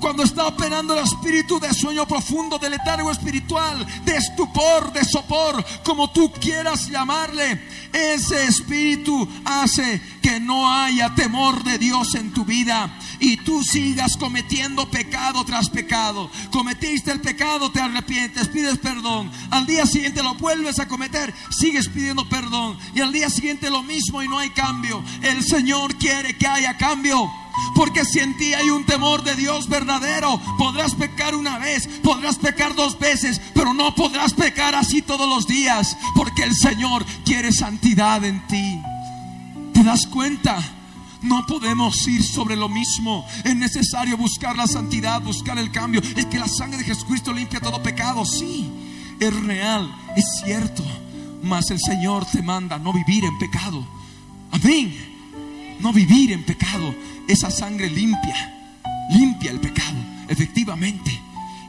[0.00, 5.64] Cuando está operando el espíritu de sueño profundo, de letargo espiritual, de estupor, de sopor,
[5.84, 7.60] como tú quieras llamarle,
[7.92, 14.16] ese espíritu hace que no haya temor de Dios en tu vida y tú sigas
[14.16, 16.30] cometiendo pecado tras pecado.
[16.50, 19.30] Cometiste el pecado, te arrepientes, pides perdón.
[19.50, 22.78] Al día siguiente lo vuelves a cometer, sigues pidiendo perdón.
[22.94, 25.04] Y al día siguiente lo mismo y no hay cambio.
[25.22, 27.30] El Señor quiere que haya cambio.
[27.74, 32.38] Porque si en ti hay un temor de Dios verdadero, podrás pecar una vez, podrás
[32.38, 37.52] pecar dos veces, pero no podrás pecar así todos los días, porque el Señor quiere
[37.52, 38.80] santidad en ti.
[39.74, 40.79] ¿Te das cuenta?
[41.22, 43.26] No podemos ir sobre lo mismo.
[43.44, 46.00] Es necesario buscar la santidad, buscar el cambio.
[46.16, 48.24] Es que la sangre de Jesucristo limpia todo pecado.
[48.24, 48.70] Sí,
[49.18, 50.82] es real, es cierto.
[51.42, 53.86] Mas el Señor te manda no vivir en pecado.
[54.50, 54.94] Amén.
[55.80, 56.94] No vivir en pecado.
[57.28, 58.52] Esa sangre limpia,
[59.10, 61.10] limpia el pecado, efectivamente.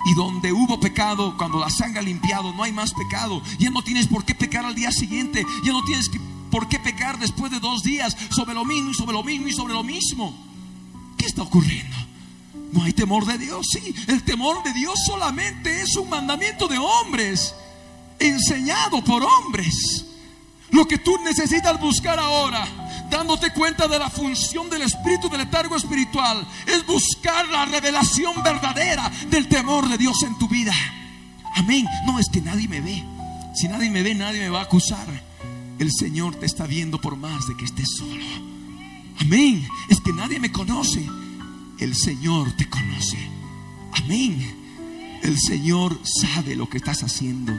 [0.05, 3.41] Y donde hubo pecado, cuando la sangre ha limpiado, no hay más pecado.
[3.59, 5.45] Ya no tienes por qué pecar al día siguiente.
[5.63, 6.19] Ya no tienes que
[6.51, 9.53] ¿Por qué pecar después de dos días sobre lo mismo y sobre lo mismo y
[9.53, 10.35] sobre lo mismo?
[11.17, 11.95] ¿Qué está ocurriendo?
[12.73, 13.95] No hay temor de Dios, sí.
[14.07, 17.53] El temor de Dios solamente es un mandamiento de hombres,
[18.19, 20.05] enseñado por hombres.
[20.71, 22.65] Lo que tú necesitas buscar ahora,
[23.09, 29.11] dándote cuenta de la función del espíritu del letargo espiritual, es buscar la revelación verdadera
[29.29, 30.73] del temor de Dios en tu vida.
[31.55, 31.85] Amén.
[32.05, 33.03] No es que nadie me ve.
[33.53, 35.30] Si nadie me ve, nadie me va a acusar.
[35.81, 38.23] El Señor te está viendo por más de que estés solo.
[39.19, 39.67] Amén.
[39.89, 41.03] Es que nadie me conoce.
[41.79, 43.17] El Señor te conoce.
[43.93, 45.19] Amén.
[45.23, 47.51] El Señor sabe lo que estás haciendo.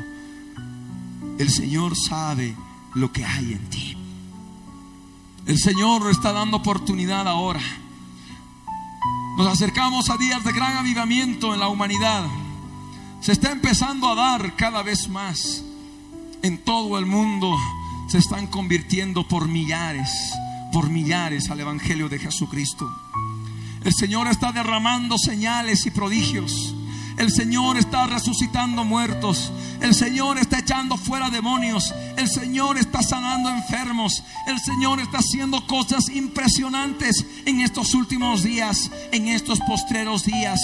[1.37, 2.55] El Señor sabe
[2.95, 3.97] lo que hay en ti.
[5.45, 7.61] El Señor está dando oportunidad ahora.
[9.37, 12.25] Nos acercamos a días de gran avivamiento en la humanidad.
[13.20, 15.64] Se está empezando a dar cada vez más
[16.43, 17.53] en todo el mundo
[18.09, 20.11] se están convirtiendo por millares,
[20.72, 22.90] por millares al Evangelio de Jesucristo.
[23.84, 26.74] El Señor está derramando señales y prodigios.
[27.18, 29.53] El Señor está resucitando muertos.
[29.80, 31.92] El Señor está echando fuera demonios.
[32.16, 34.22] El Señor está sanando enfermos.
[34.46, 40.61] El Señor está haciendo cosas impresionantes en estos últimos días, en estos postreros días.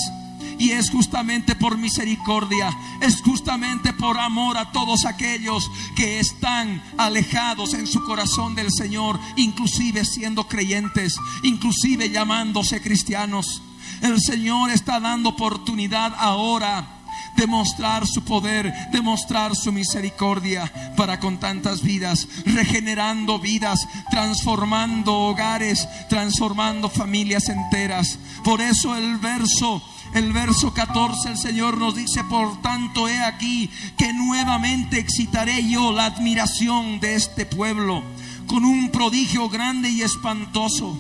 [0.59, 7.75] Y es justamente por misericordia, es justamente por amor a todos aquellos que están alejados
[7.75, 13.63] en su corazón del Señor, inclusive siendo creyentes, inclusive llamándose cristianos.
[14.03, 16.99] El Señor está dando oportunidad ahora
[17.39, 26.91] demostrar su poder, demostrar su misericordia para con tantas vidas, regenerando vidas, transformando hogares, transformando
[26.91, 28.19] familias enteras.
[28.43, 29.83] Por eso el verso
[30.15, 35.93] el verso 14 el Señor nos dice, por tanto he aquí que nuevamente excitaré yo
[35.93, 38.03] la admiración de este pueblo
[38.47, 40.99] con un prodigio grande y espantoso.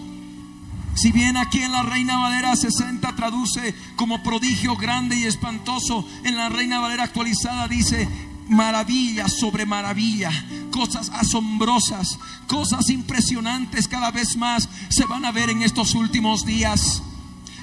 [0.94, 6.36] Si bien aquí en la Reina Valera 60 traduce como prodigio grande y espantoso, en
[6.36, 8.08] la Reina Valera actualizada dice
[8.48, 10.30] maravilla sobre maravilla,
[10.70, 17.02] cosas asombrosas, cosas impresionantes cada vez más se van a ver en estos últimos días.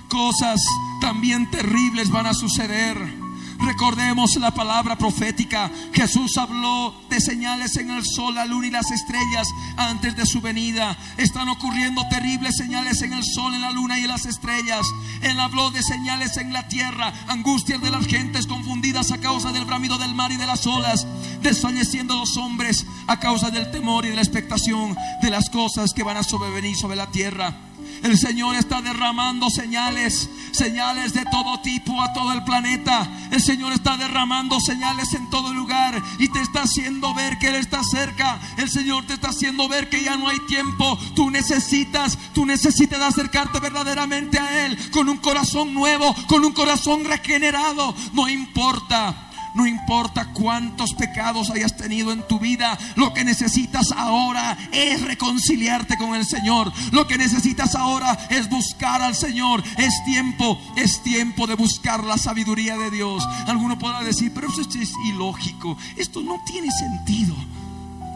[0.09, 0.61] Cosas
[1.01, 3.25] también terribles van a suceder.
[3.59, 5.71] Recordemos la palabra profética.
[5.93, 9.47] Jesús habló de señales en el sol, la luna y las estrellas
[9.77, 10.97] antes de su venida.
[11.17, 14.85] Están ocurriendo terribles señales en el sol, en la luna y en las estrellas.
[15.21, 19.65] Él habló de señales en la tierra, angustias de las gentes confundidas a causa del
[19.65, 21.07] bramido del mar y de las olas,
[21.41, 26.03] desfalleciendo los hombres a causa del temor y de la expectación de las cosas que
[26.03, 27.55] van a sobrevenir sobre la tierra.
[28.03, 33.09] El Señor está derramando señales, señales de todo tipo a todo el planeta.
[33.31, 37.55] El Señor está derramando señales en todo lugar y te está haciendo ver que Él
[37.55, 38.39] está cerca.
[38.57, 40.97] El Señor te está haciendo ver que ya no hay tiempo.
[41.15, 47.05] Tú necesitas, tú necesitas acercarte verdaderamente a Él con un corazón nuevo, con un corazón
[47.05, 47.95] regenerado.
[48.13, 49.24] No importa
[49.55, 55.97] no importa cuántos pecados hayas tenido en tu vida, lo que necesitas ahora es reconciliarte
[55.97, 56.71] con el Señor.
[56.91, 59.63] Lo que necesitas ahora es buscar al Señor.
[59.77, 63.25] Es tiempo, es tiempo de buscar la sabiduría de Dios.
[63.47, 65.77] Alguno podrá decir, pero esto es ilógico.
[65.95, 67.35] Esto no tiene sentido.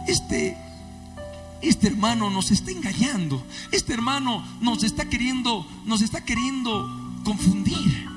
[0.07, 0.57] Este
[1.61, 3.45] este hermano nos está engañando.
[3.71, 8.07] Este hermano nos está queriendo, nos está queriendo confundir.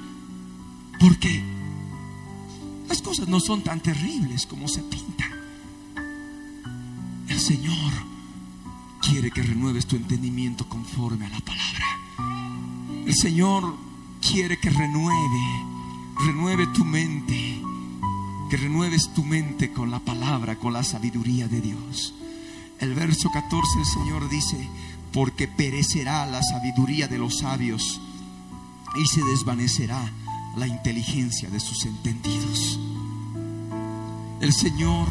[1.01, 1.52] Porque
[2.93, 5.31] las cosas no son tan terribles como se pintan.
[7.27, 7.91] El Señor
[9.01, 11.87] quiere que renueves tu entendimiento conforme a la palabra.
[13.07, 13.75] El Señor
[14.21, 15.43] quiere que renueve,
[16.27, 17.63] renueve tu mente,
[18.51, 22.13] que renueves tu mente con la palabra, con la sabiduría de Dios.
[22.79, 24.69] El verso 14 el Señor dice,
[25.15, 28.03] porque perecerá la sabiduría de los sabios
[29.03, 30.13] y se desvanecerá
[30.57, 32.79] la inteligencia de sus entendidos.
[34.41, 35.07] El Señor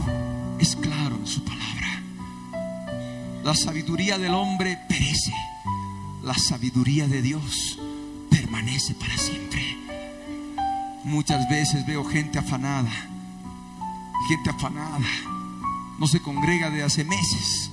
[0.60, 2.04] es claro en su palabra.
[3.44, 5.34] La sabiduría del hombre perece,
[6.22, 7.80] la sabiduría de Dios
[8.30, 9.78] permanece para siempre.
[11.04, 12.92] Muchas veces veo gente afanada,
[14.28, 15.08] gente afanada,
[15.98, 17.72] no se congrega de hace meses.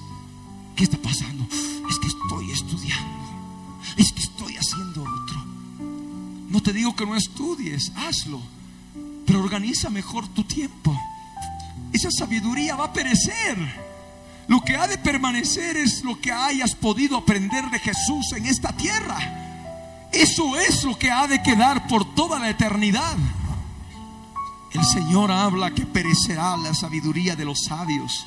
[0.74, 1.46] ¿Qué está pasando?
[1.90, 3.17] Es que estoy estudiando,
[6.48, 8.40] No te digo que no estudies, hazlo,
[9.26, 10.98] pero organiza mejor tu tiempo.
[11.92, 13.56] Esa sabiduría va a perecer.
[14.48, 18.72] Lo que ha de permanecer es lo que hayas podido aprender de Jesús en esta
[18.72, 19.18] tierra.
[20.10, 23.16] Eso es lo que ha de quedar por toda la eternidad.
[24.72, 28.24] El Señor habla que perecerá la sabiduría de los sabios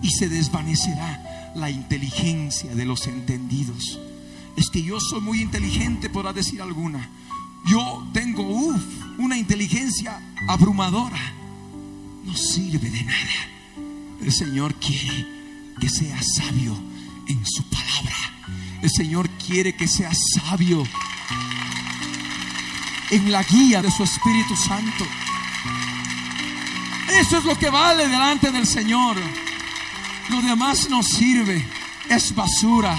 [0.00, 3.98] y se desvanecerá la inteligencia de los entendidos.
[4.56, 7.10] Es que yo soy muy inteligente, podrá decir alguna.
[7.66, 8.42] Yo tengo
[9.18, 11.18] una inteligencia abrumadora.
[12.24, 13.48] No sirve de nada.
[14.22, 15.26] El Señor quiere
[15.80, 16.76] que sea sabio
[17.26, 18.16] en su palabra.
[18.82, 20.84] El Señor quiere que sea sabio
[23.10, 25.06] en la guía de su Espíritu Santo.
[27.20, 29.16] Eso es lo que vale delante del Señor.
[30.30, 31.66] Lo demás no sirve.
[32.08, 32.96] Es basura,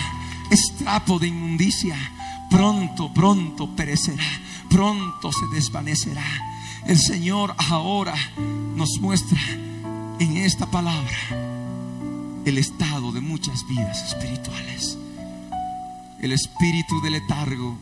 [0.49, 1.95] es trapo de inmundicia.
[2.49, 4.25] Pronto, pronto perecerá
[4.69, 6.25] pronto se desvanecerá.
[6.85, 8.15] El Señor ahora
[8.75, 9.39] nos muestra
[10.19, 11.17] en esta palabra
[12.45, 14.97] el estado de muchas vidas espirituales.
[16.21, 17.77] El espíritu de letargo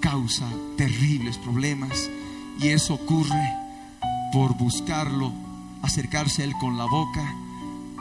[0.00, 2.08] causa terribles problemas
[2.60, 3.42] y eso ocurre
[4.32, 5.32] por buscarlo,
[5.82, 7.34] acercarse a Él con la boca,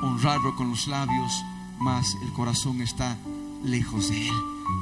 [0.01, 1.43] honrarlo con los labios,
[1.80, 3.18] mas el corazón está
[3.68, 4.34] lejos de Él.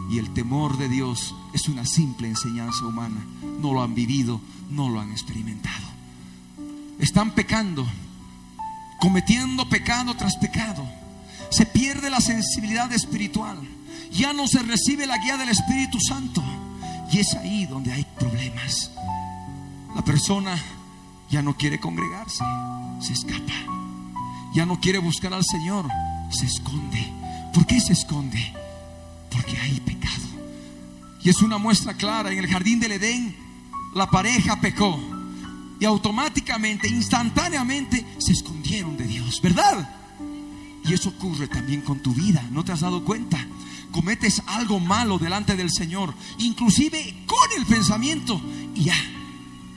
[0.09, 3.25] Y el temor de Dios es una simple enseñanza humana.
[3.59, 5.87] No lo han vivido, no lo han experimentado.
[6.99, 7.85] Están pecando,
[8.99, 10.87] cometiendo pecado tras pecado.
[11.49, 13.57] Se pierde la sensibilidad espiritual.
[14.11, 16.43] Ya no se recibe la guía del Espíritu Santo.
[17.11, 18.91] Y es ahí donde hay problemas.
[19.95, 20.57] La persona
[21.29, 22.43] ya no quiere congregarse,
[22.99, 23.53] se escapa.
[24.53, 25.87] Ya no quiere buscar al Señor,
[26.29, 27.11] se esconde.
[27.53, 28.53] ¿Por qué se esconde?
[29.35, 30.27] Porque hay pecado.
[31.21, 32.31] Y es una muestra clara.
[32.31, 33.35] En el jardín del Edén,
[33.93, 34.99] la pareja pecó.
[35.79, 39.89] Y automáticamente, instantáneamente, se escondieron de Dios, ¿verdad?
[40.87, 42.47] Y eso ocurre también con tu vida.
[42.51, 43.45] ¿No te has dado cuenta?
[43.91, 48.39] Cometes algo malo delante del Señor, inclusive con el pensamiento,
[48.75, 48.97] y ya.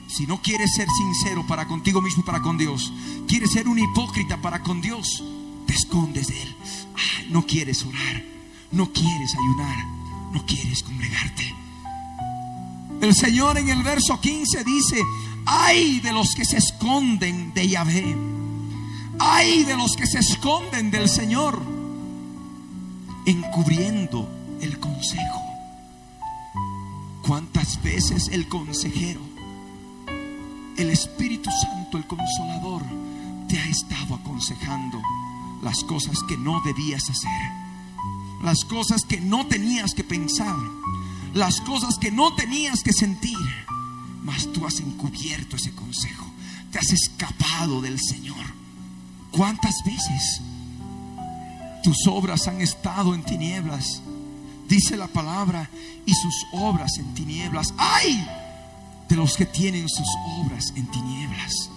[0.07, 2.91] Si no quieres ser sincero para contigo mismo y para con Dios,
[3.27, 5.23] quieres ser un hipócrita para con Dios,
[5.67, 6.55] te escondes de Él.
[7.29, 8.23] no quieres orar,
[8.71, 9.85] no quieres ayunar,
[10.31, 11.55] no quieres congregarte.
[13.01, 15.01] El Señor en el verso 15 dice,
[15.45, 18.15] ay de los que se esconden de Yahvé,
[19.19, 21.61] ay de los que se esconden del Señor,
[23.25, 24.27] encubriendo
[24.61, 25.41] el consejo.
[27.25, 29.21] ¿Cuántas veces el consejero,
[30.77, 32.83] el Espíritu Santo, el consolador,
[33.47, 35.01] te ha estado aconsejando
[35.61, 37.68] las cosas que no debías hacer,
[38.43, 40.55] las cosas que no tenías que pensar,
[41.33, 43.37] las cosas que no tenías que sentir,
[44.23, 46.25] mas tú has encubierto ese consejo,
[46.71, 48.45] te has escapado del Señor.
[49.31, 50.41] ¿Cuántas veces
[51.83, 54.01] tus obras han estado en tinieblas?
[54.67, 55.69] Dice la palabra,
[56.05, 57.73] y sus obras en tinieblas.
[57.77, 58.27] ¡Ay!
[59.07, 60.07] De los que tienen sus
[60.39, 61.69] obras en tinieblas.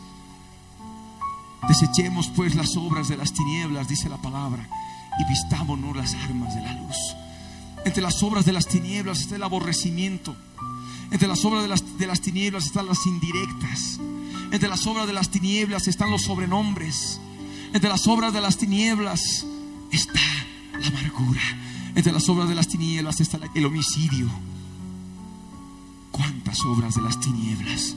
[1.68, 4.68] Desechemos pues las obras de las tinieblas, dice la palabra,
[5.18, 6.96] y vistámonos las armas de la luz.
[7.84, 10.36] Entre las obras de las tinieblas está el aborrecimiento.
[11.10, 13.98] Entre las obras de las, de las tinieblas están las indirectas.
[14.50, 17.20] Entre las obras de las tinieblas están los sobrenombres.
[17.72, 19.46] Entre las obras de las tinieblas
[19.90, 20.20] está
[20.78, 21.42] la amargura.
[21.94, 24.28] Entre las obras de las tinieblas está el homicidio.
[26.10, 27.96] ¿Cuántas obras de las tinieblas?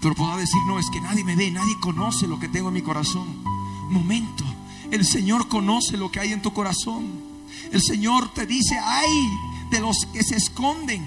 [0.00, 2.74] Pero podrá decir, no, es que nadie me ve, nadie conoce lo que tengo en
[2.74, 3.26] mi corazón.
[3.90, 4.44] Momento,
[4.90, 7.28] el Señor conoce lo que hay en tu corazón.
[7.72, 9.30] El Señor te dice, ay
[9.70, 11.04] de los que se esconden,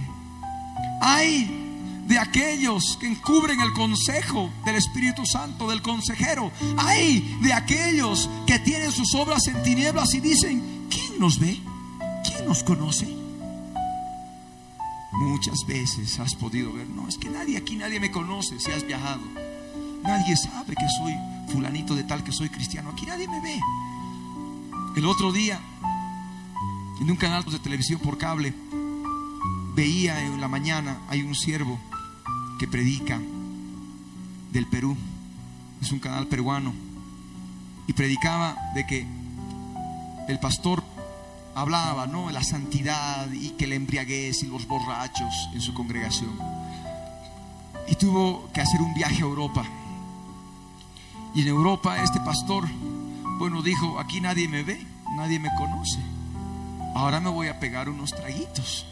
[1.01, 1.57] ay
[2.07, 8.59] de aquellos que encubren el consejo del Espíritu Santo, del consejero, ay de aquellos que
[8.59, 11.59] tienen sus obras en tinieblas y dicen, ¿quién nos ve?
[12.23, 13.07] ¿Quién nos conoce?
[15.13, 18.85] Muchas veces has podido ver, no, es que nadie aquí, nadie me conoce si has
[18.85, 19.21] viajado.
[20.03, 21.13] Nadie sabe que soy
[21.51, 22.89] fulanito de tal, que soy cristiano.
[22.89, 23.59] Aquí nadie me ve.
[24.95, 25.59] El otro día,
[26.99, 28.53] en un canal de televisión por cable,
[29.75, 31.79] veía en la mañana, hay un siervo
[32.59, 33.19] que predica
[34.51, 34.95] del Perú.
[35.81, 36.73] Es un canal peruano.
[37.87, 39.05] Y predicaba de que
[40.27, 40.83] el pastor
[41.55, 42.27] hablaba, ¿no?
[42.27, 46.37] De la santidad y que la embriaguez y los borrachos en su congregación.
[47.87, 49.65] Y tuvo que hacer un viaje a Europa.
[51.33, 52.67] Y en Europa este pastor,
[53.37, 55.99] bueno, dijo, aquí nadie me ve, nadie me conoce.
[56.95, 58.85] Ahora me voy a pegar unos traguitos.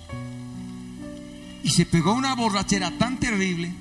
[1.63, 3.73] Y se pegó una borrachera tan terrible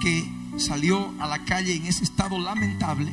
[0.00, 3.12] que salió a la calle en ese estado lamentable,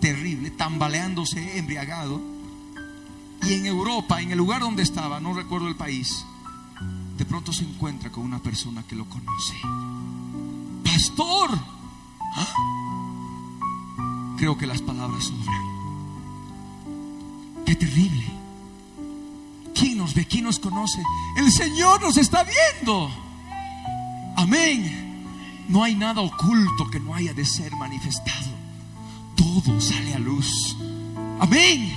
[0.00, 2.20] terrible, tambaleándose, embriagado
[3.42, 6.24] y en Europa, en el lugar donde estaba, no recuerdo el país,
[7.16, 9.54] de pronto se encuentra con una persona que lo conoce.
[10.84, 11.50] Pastor,
[12.36, 12.83] ¿Ah?
[14.36, 15.74] Creo que las palabras sobran.
[17.64, 18.24] Qué terrible.
[19.74, 20.26] ¿Quién nos ve?
[20.26, 21.02] ¿Quién nos conoce?
[21.36, 23.10] El Señor nos está viendo.
[24.36, 25.04] Amén.
[25.68, 28.50] No hay nada oculto que no haya de ser manifestado.
[29.34, 30.76] Todo sale a luz.
[31.40, 31.92] Amén.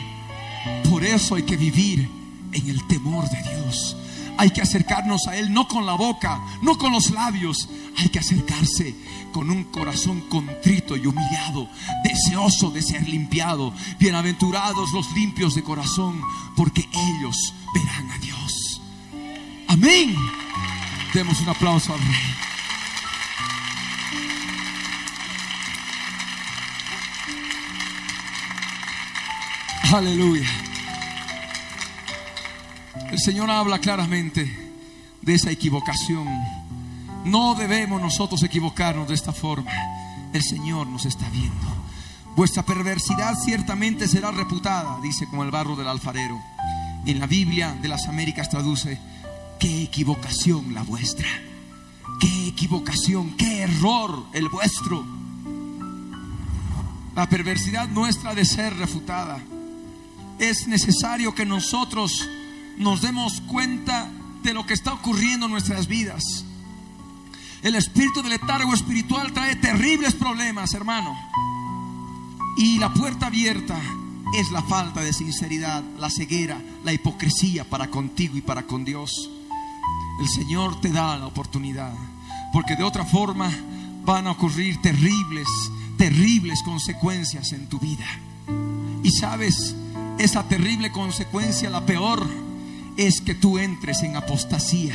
[0.90, 2.10] Por eso hay que vivir
[2.52, 3.96] en el temor de Dios.
[4.38, 7.68] Hay que acercarnos a Él no con la boca, no con los labios.
[7.98, 8.96] Hay que acercarse
[9.34, 11.68] con un corazón contrito y humillado,
[12.04, 13.74] deseoso de ser limpiado.
[14.00, 16.22] Bienaventurados los limpios de corazón,
[16.56, 18.82] porque ellos verán a Dios.
[19.68, 20.16] Amén.
[21.14, 22.48] Demos un aplauso al Rey.
[29.94, 30.67] Aleluya.
[33.12, 34.52] El Señor habla claramente
[35.22, 36.28] de esa equivocación.
[37.24, 39.72] No debemos nosotros equivocarnos de esta forma.
[40.34, 41.68] El Señor nos está viendo.
[42.36, 46.38] Vuestra perversidad ciertamente será reputada, dice como el barro del alfarero.
[47.06, 49.00] En la Biblia de las Américas traduce,
[49.58, 51.28] qué equivocación la vuestra.
[52.20, 55.06] Qué equivocación, qué error el vuestro.
[57.16, 59.40] La perversidad nuestra de ser refutada
[60.40, 62.28] es necesario que nosotros
[62.78, 64.10] nos demos cuenta
[64.44, 66.24] de lo que está ocurriendo en nuestras vidas.
[67.64, 71.18] El espíritu de letargo espiritual trae terribles problemas, hermano.
[72.58, 73.80] Y la puerta abierta
[74.34, 79.30] es la falta de sinceridad, la ceguera, la hipocresía para contigo y para con Dios.
[80.20, 81.94] El Señor te da la oportunidad,
[82.54, 83.52] porque de otra forma
[84.06, 85.48] van a ocurrir terribles,
[85.98, 88.06] terribles consecuencias en tu vida.
[89.04, 89.76] Y sabes,
[90.18, 92.28] esa terrible consecuencia, la peor,
[92.98, 94.94] es que tú entres en apostasía,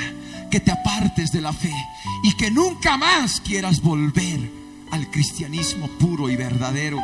[0.51, 1.73] que te apartes de la fe
[2.23, 4.51] y que nunca más quieras volver
[4.91, 6.99] al cristianismo puro y verdadero.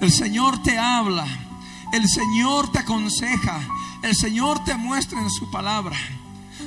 [0.00, 1.26] El Señor te habla,
[1.92, 3.60] el Señor te aconseja,
[4.02, 5.96] el Señor te muestra en su palabra.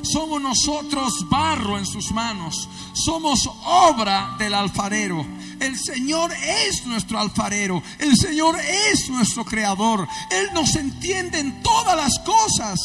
[0.01, 5.25] Somos nosotros barro en sus manos, somos obra del alfarero.
[5.59, 10.07] El Señor es nuestro alfarero, el Señor es nuestro creador.
[10.31, 12.79] Él nos entiende en todas las cosas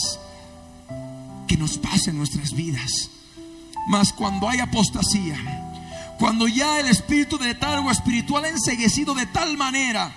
[1.47, 3.11] que nos pasan en nuestras vidas.
[3.89, 5.37] Mas cuando hay apostasía,
[6.19, 10.13] cuando ya el espíritu de letargo espiritual ha enseguecido de tal manera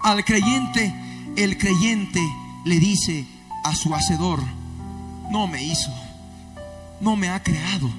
[0.00, 0.94] al creyente,
[1.36, 2.20] el creyente
[2.64, 3.26] le dice
[3.64, 4.42] a su hacedor,
[5.30, 5.90] no me hizo,
[7.04, 7.90] no me ha creado.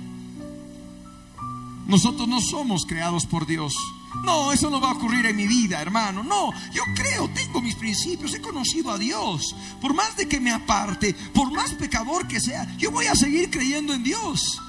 [1.88, 3.76] Nosotros no somos creados por Dios.
[4.24, 6.24] No, eso no va a ocurrir en mi vida, hermano.
[6.24, 9.56] No, yo creo, tengo mis principios, he conocido a Dios.
[9.80, 13.52] Por más de que me aparte, por más pecador que sea, yo voy a seguir
[13.52, 14.60] creyendo en Dios.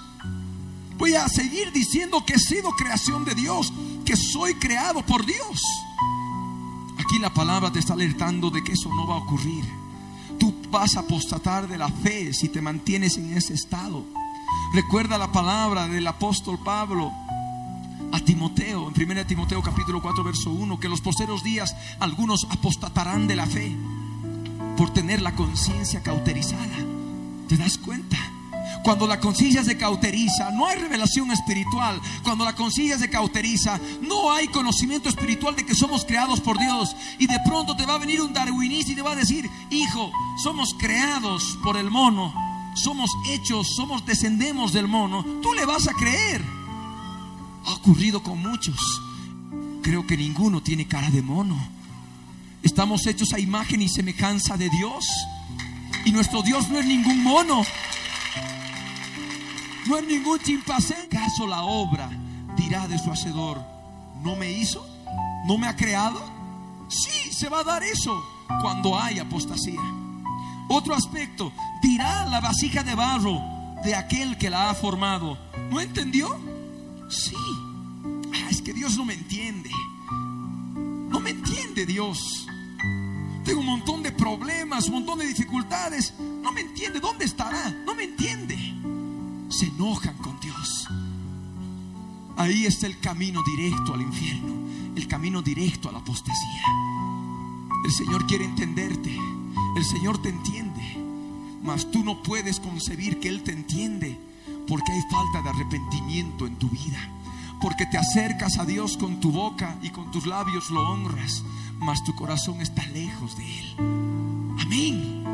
[0.98, 3.72] Voy a seguir diciendo que he sido creación de Dios,
[4.04, 5.62] que soy creado por Dios.
[6.98, 9.64] Aquí la palabra te está alertando de que eso no va a ocurrir.
[10.38, 14.04] Tú vas a apostatar de la fe si te mantienes en ese estado.
[14.74, 17.12] Recuerda la palabra del apóstol Pablo
[18.12, 23.26] a Timoteo, en 1 Timoteo capítulo 4, verso 1, que los posteros días algunos apostatarán
[23.26, 23.74] de la fe
[24.76, 26.76] por tener la conciencia cauterizada.
[27.48, 28.16] ¿Te das cuenta?
[28.82, 32.00] Cuando la conciencia se cauteriza, no hay revelación espiritual.
[32.22, 36.94] Cuando la conciencia se cauteriza, no hay conocimiento espiritual de que somos creados por Dios.
[37.18, 40.12] Y de pronto te va a venir un darwinista y te va a decir, hijo,
[40.42, 42.32] somos creados por el mono,
[42.76, 45.24] somos hechos, somos descendemos del mono.
[45.42, 46.42] Tú le vas a creer.
[47.64, 48.78] Ha ocurrido con muchos.
[49.82, 51.56] Creo que ninguno tiene cara de mono.
[52.62, 55.06] Estamos hechos a imagen y semejanza de Dios.
[56.04, 57.62] Y nuestro Dios no es ningún mono.
[59.86, 60.94] No es ningún chimpancé.
[60.94, 62.10] ¿Acaso la obra
[62.56, 63.60] dirá de su hacedor,
[64.22, 64.86] no me hizo?
[65.46, 66.20] ¿No me ha creado?
[66.88, 68.24] Sí, se va a dar eso
[68.60, 69.80] cuando hay apostasía.
[70.68, 71.52] Otro aspecto,
[71.82, 73.40] dirá la vasija de barro
[73.84, 75.38] de aquel que la ha formado.
[75.70, 76.36] ¿No entendió?
[77.08, 77.36] Sí.
[78.34, 79.70] Ah, es que Dios no me entiende.
[81.08, 82.46] No me entiende Dios.
[83.44, 86.14] Tengo un montón de problemas, un montón de dificultades.
[86.42, 86.98] No me entiende.
[86.98, 87.70] ¿Dónde estará?
[87.86, 88.56] No me entiende.
[89.48, 90.88] Se enojan con Dios.
[92.36, 94.66] Ahí está el camino directo al infierno.
[94.96, 96.62] El camino directo a la apostasía.
[97.84, 99.16] El Señor quiere entenderte.
[99.76, 100.82] El Señor te entiende.
[101.62, 104.18] Mas tú no puedes concebir que Él te entiende
[104.66, 106.98] porque hay falta de arrepentimiento en tu vida.
[107.60, 111.42] Porque te acercas a Dios con tu boca y con tus labios lo honras,
[111.78, 113.74] mas tu corazón está lejos de Él.
[114.60, 115.24] Amén.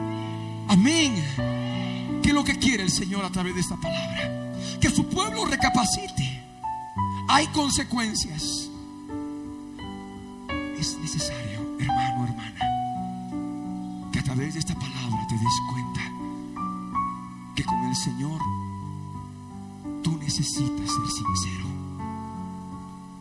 [0.69, 2.21] Amén.
[2.23, 4.53] ¿Qué es lo que quiere el Señor a través de esta palabra?
[4.81, 6.43] Que su pueblo recapacite.
[7.29, 8.69] Hay consecuencias.
[10.79, 11.42] Es necesario,
[14.35, 16.01] través de esta palabra te des cuenta
[17.55, 18.41] que con el Señor
[20.03, 21.67] tú necesitas ser sincero.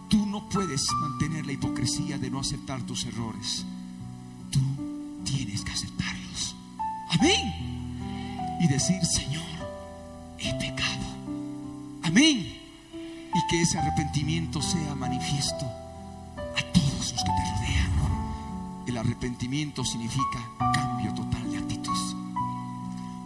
[0.07, 3.65] Tú no puedes mantener la hipocresía de no aceptar tus errores.
[4.51, 4.61] Tú
[5.25, 6.55] tienes que aceptarlos.
[7.09, 8.57] Amén.
[8.61, 9.43] Y decir, Señor,
[10.39, 11.07] he pecado.
[12.03, 12.57] Amén.
[13.33, 15.69] Y que ese arrepentimiento sea manifiesto
[19.01, 20.39] arrepentimiento significa
[20.73, 21.97] cambio total de actitud.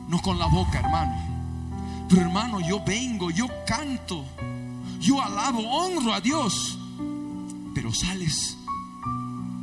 [0.07, 1.13] No con la boca, hermano.
[2.09, 4.23] Pero hermano, yo vengo, yo canto,
[4.99, 6.79] yo alabo, honro a Dios.
[7.73, 8.57] Pero sales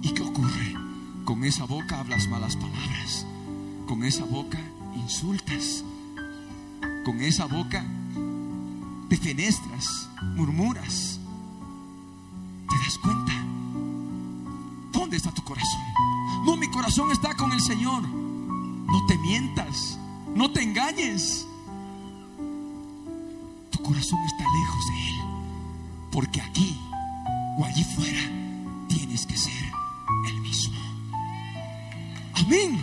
[0.03, 0.75] y ¿qué ocurre?
[1.25, 3.27] Con esa boca hablas malas palabras.
[3.87, 4.59] Con esa boca
[4.95, 5.85] insultas.
[7.05, 7.85] Con esa boca
[9.09, 11.21] te fenestras, murmuras.
[12.69, 13.22] ¿Te das cuenta?
[15.13, 15.83] ¿Dónde está tu corazón?
[16.47, 18.03] No, mi corazón está con el Señor.
[18.03, 19.99] No te mientas,
[20.35, 21.47] no te engañes.
[23.69, 25.17] Tu corazón está lejos de Él.
[26.11, 26.81] Porque aquí
[27.59, 28.23] o allí fuera
[28.89, 29.71] tienes que ser
[30.29, 30.81] el mismo.
[32.33, 32.83] Amén.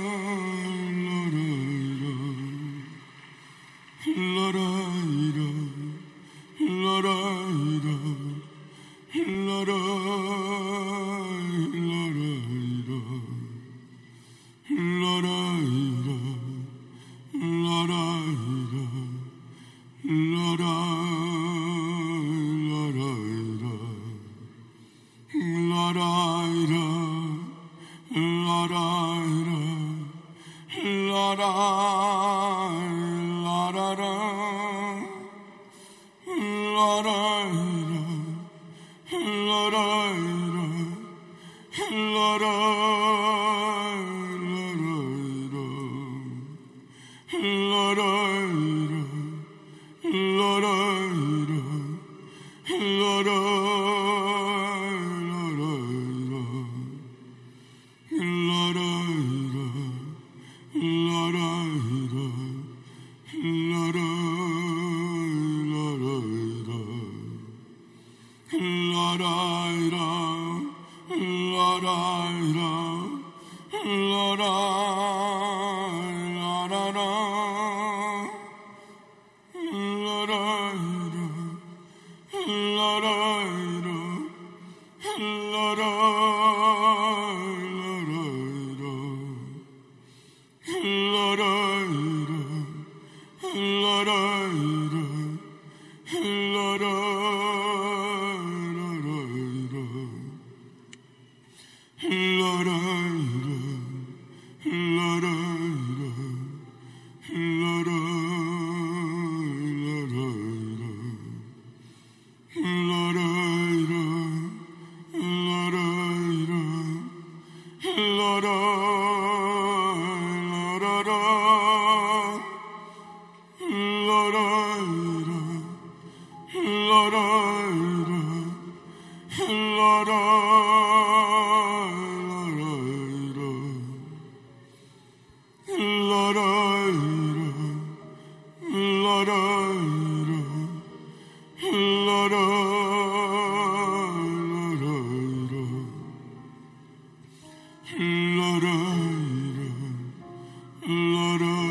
[151.12, 151.63] da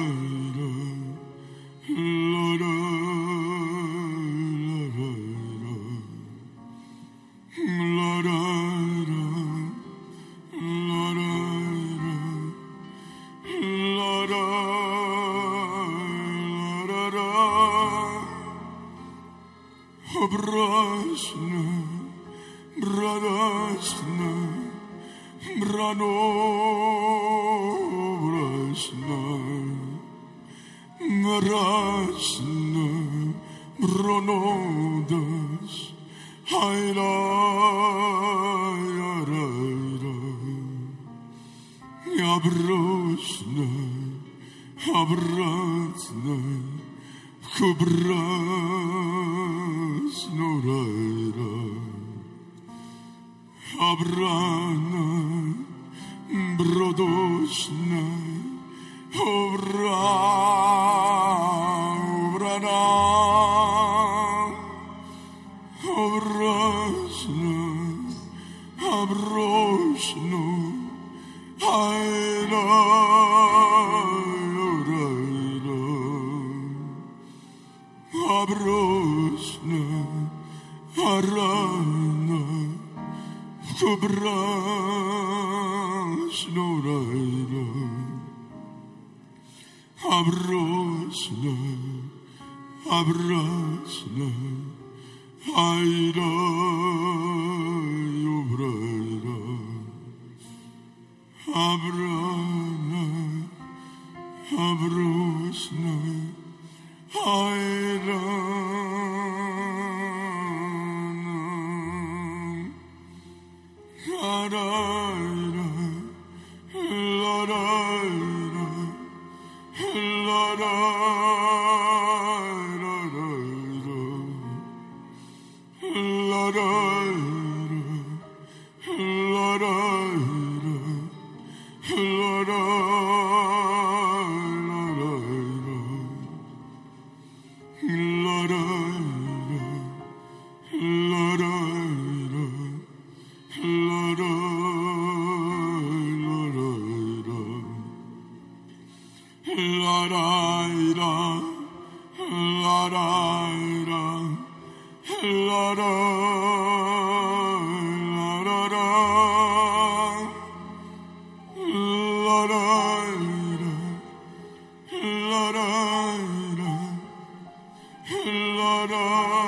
[168.14, 169.41] Lord, oh.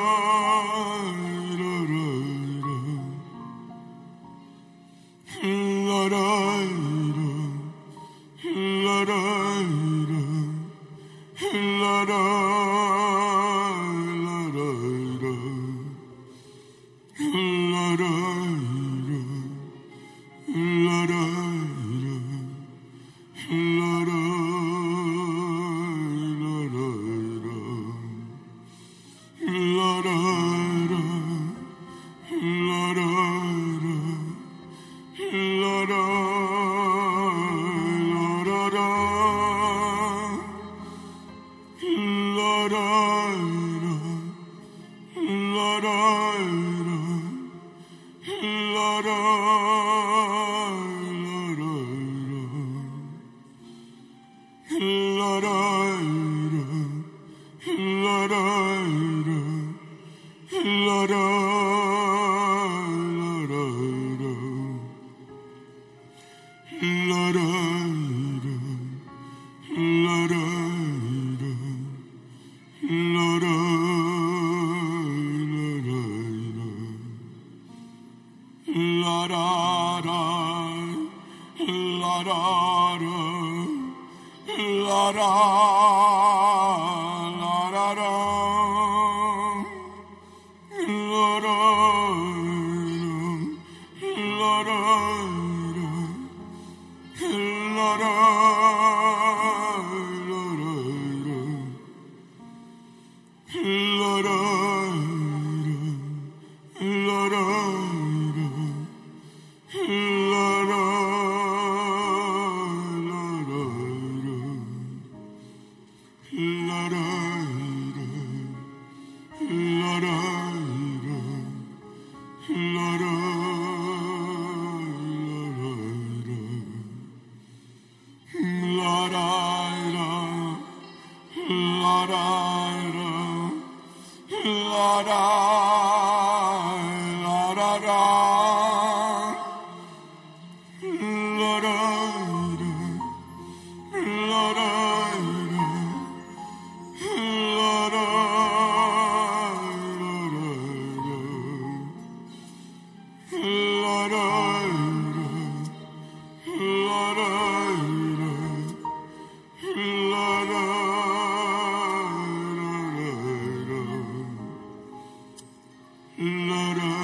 [166.55, 167.04] La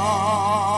[0.00, 0.69] 啊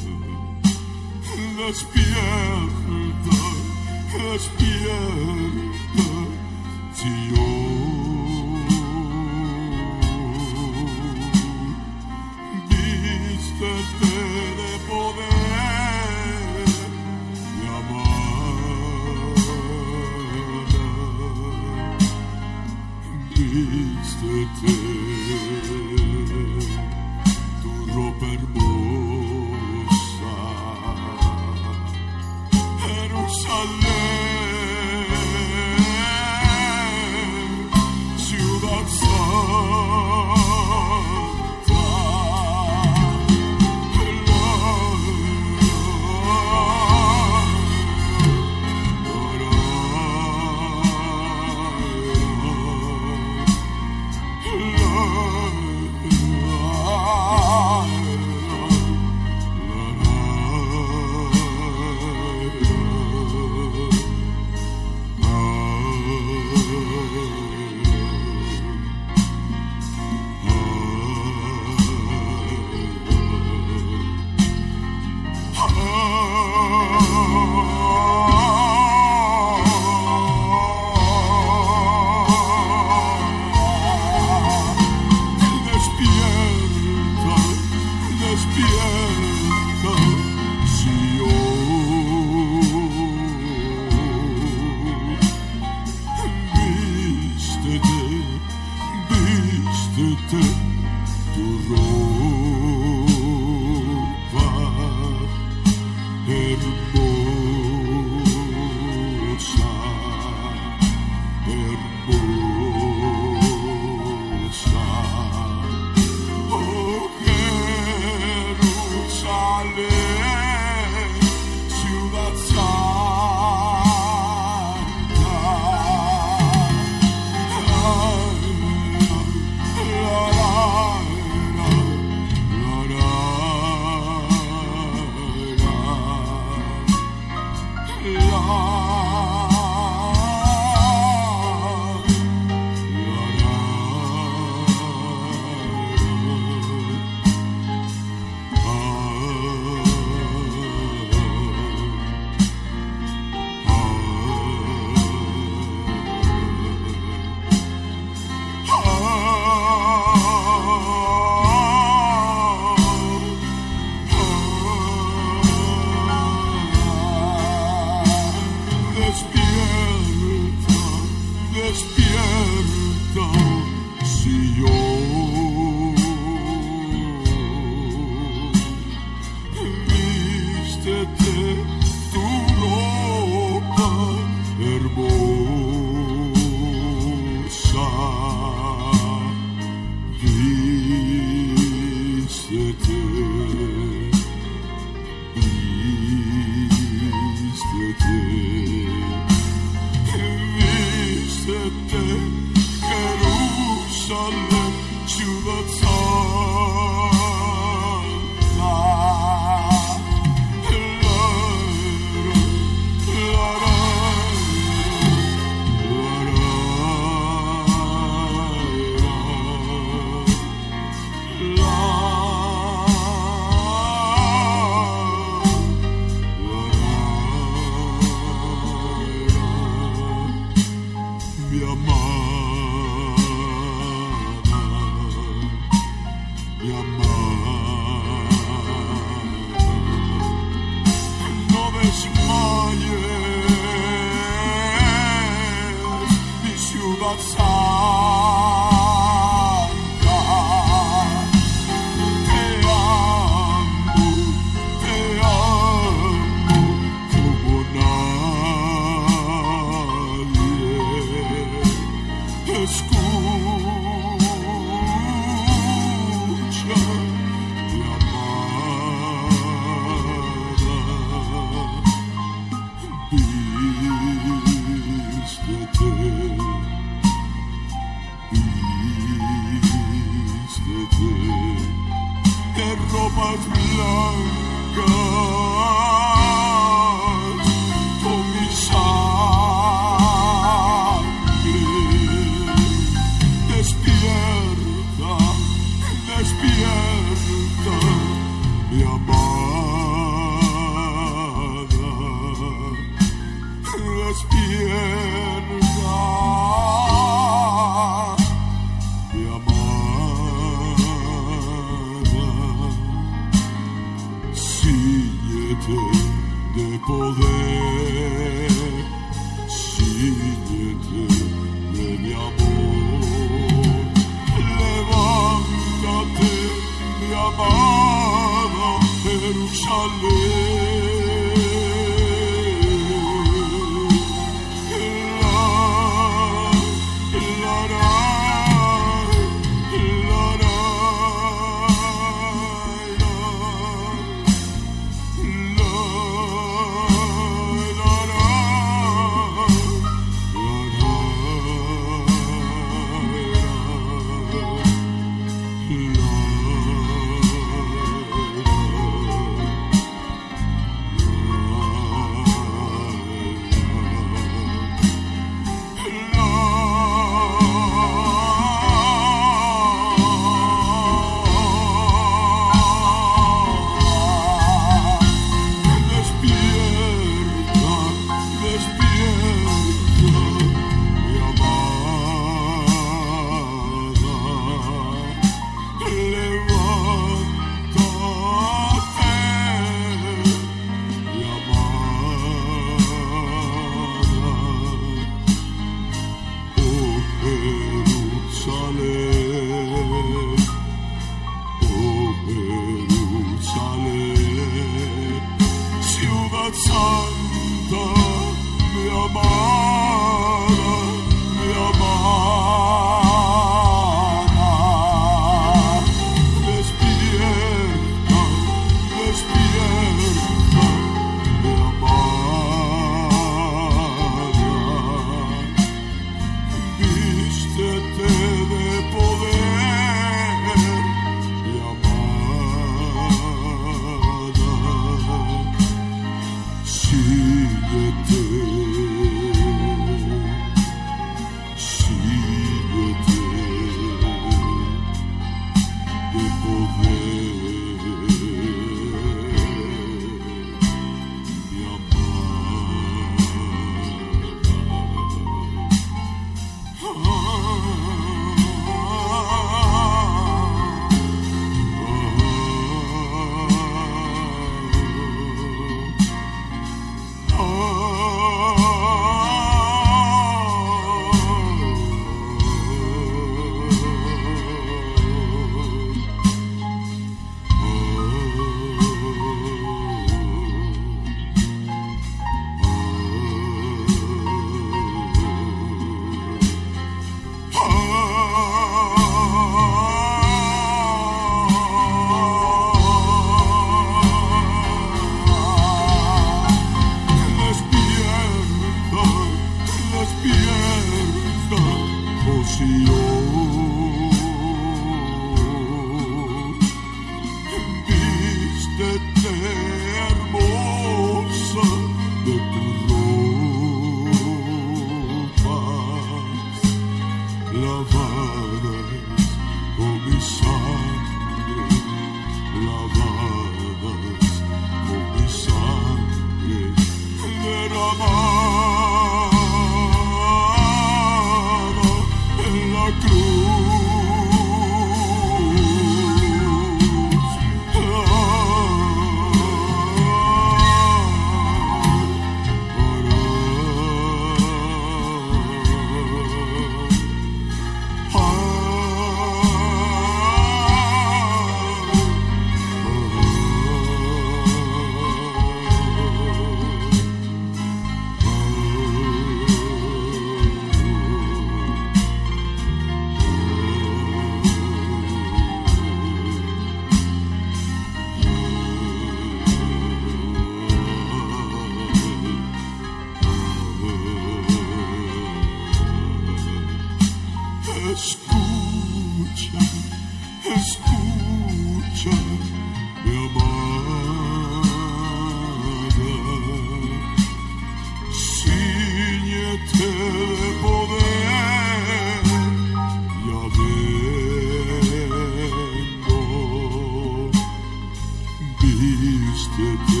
[598.64, 600.00] Vístete,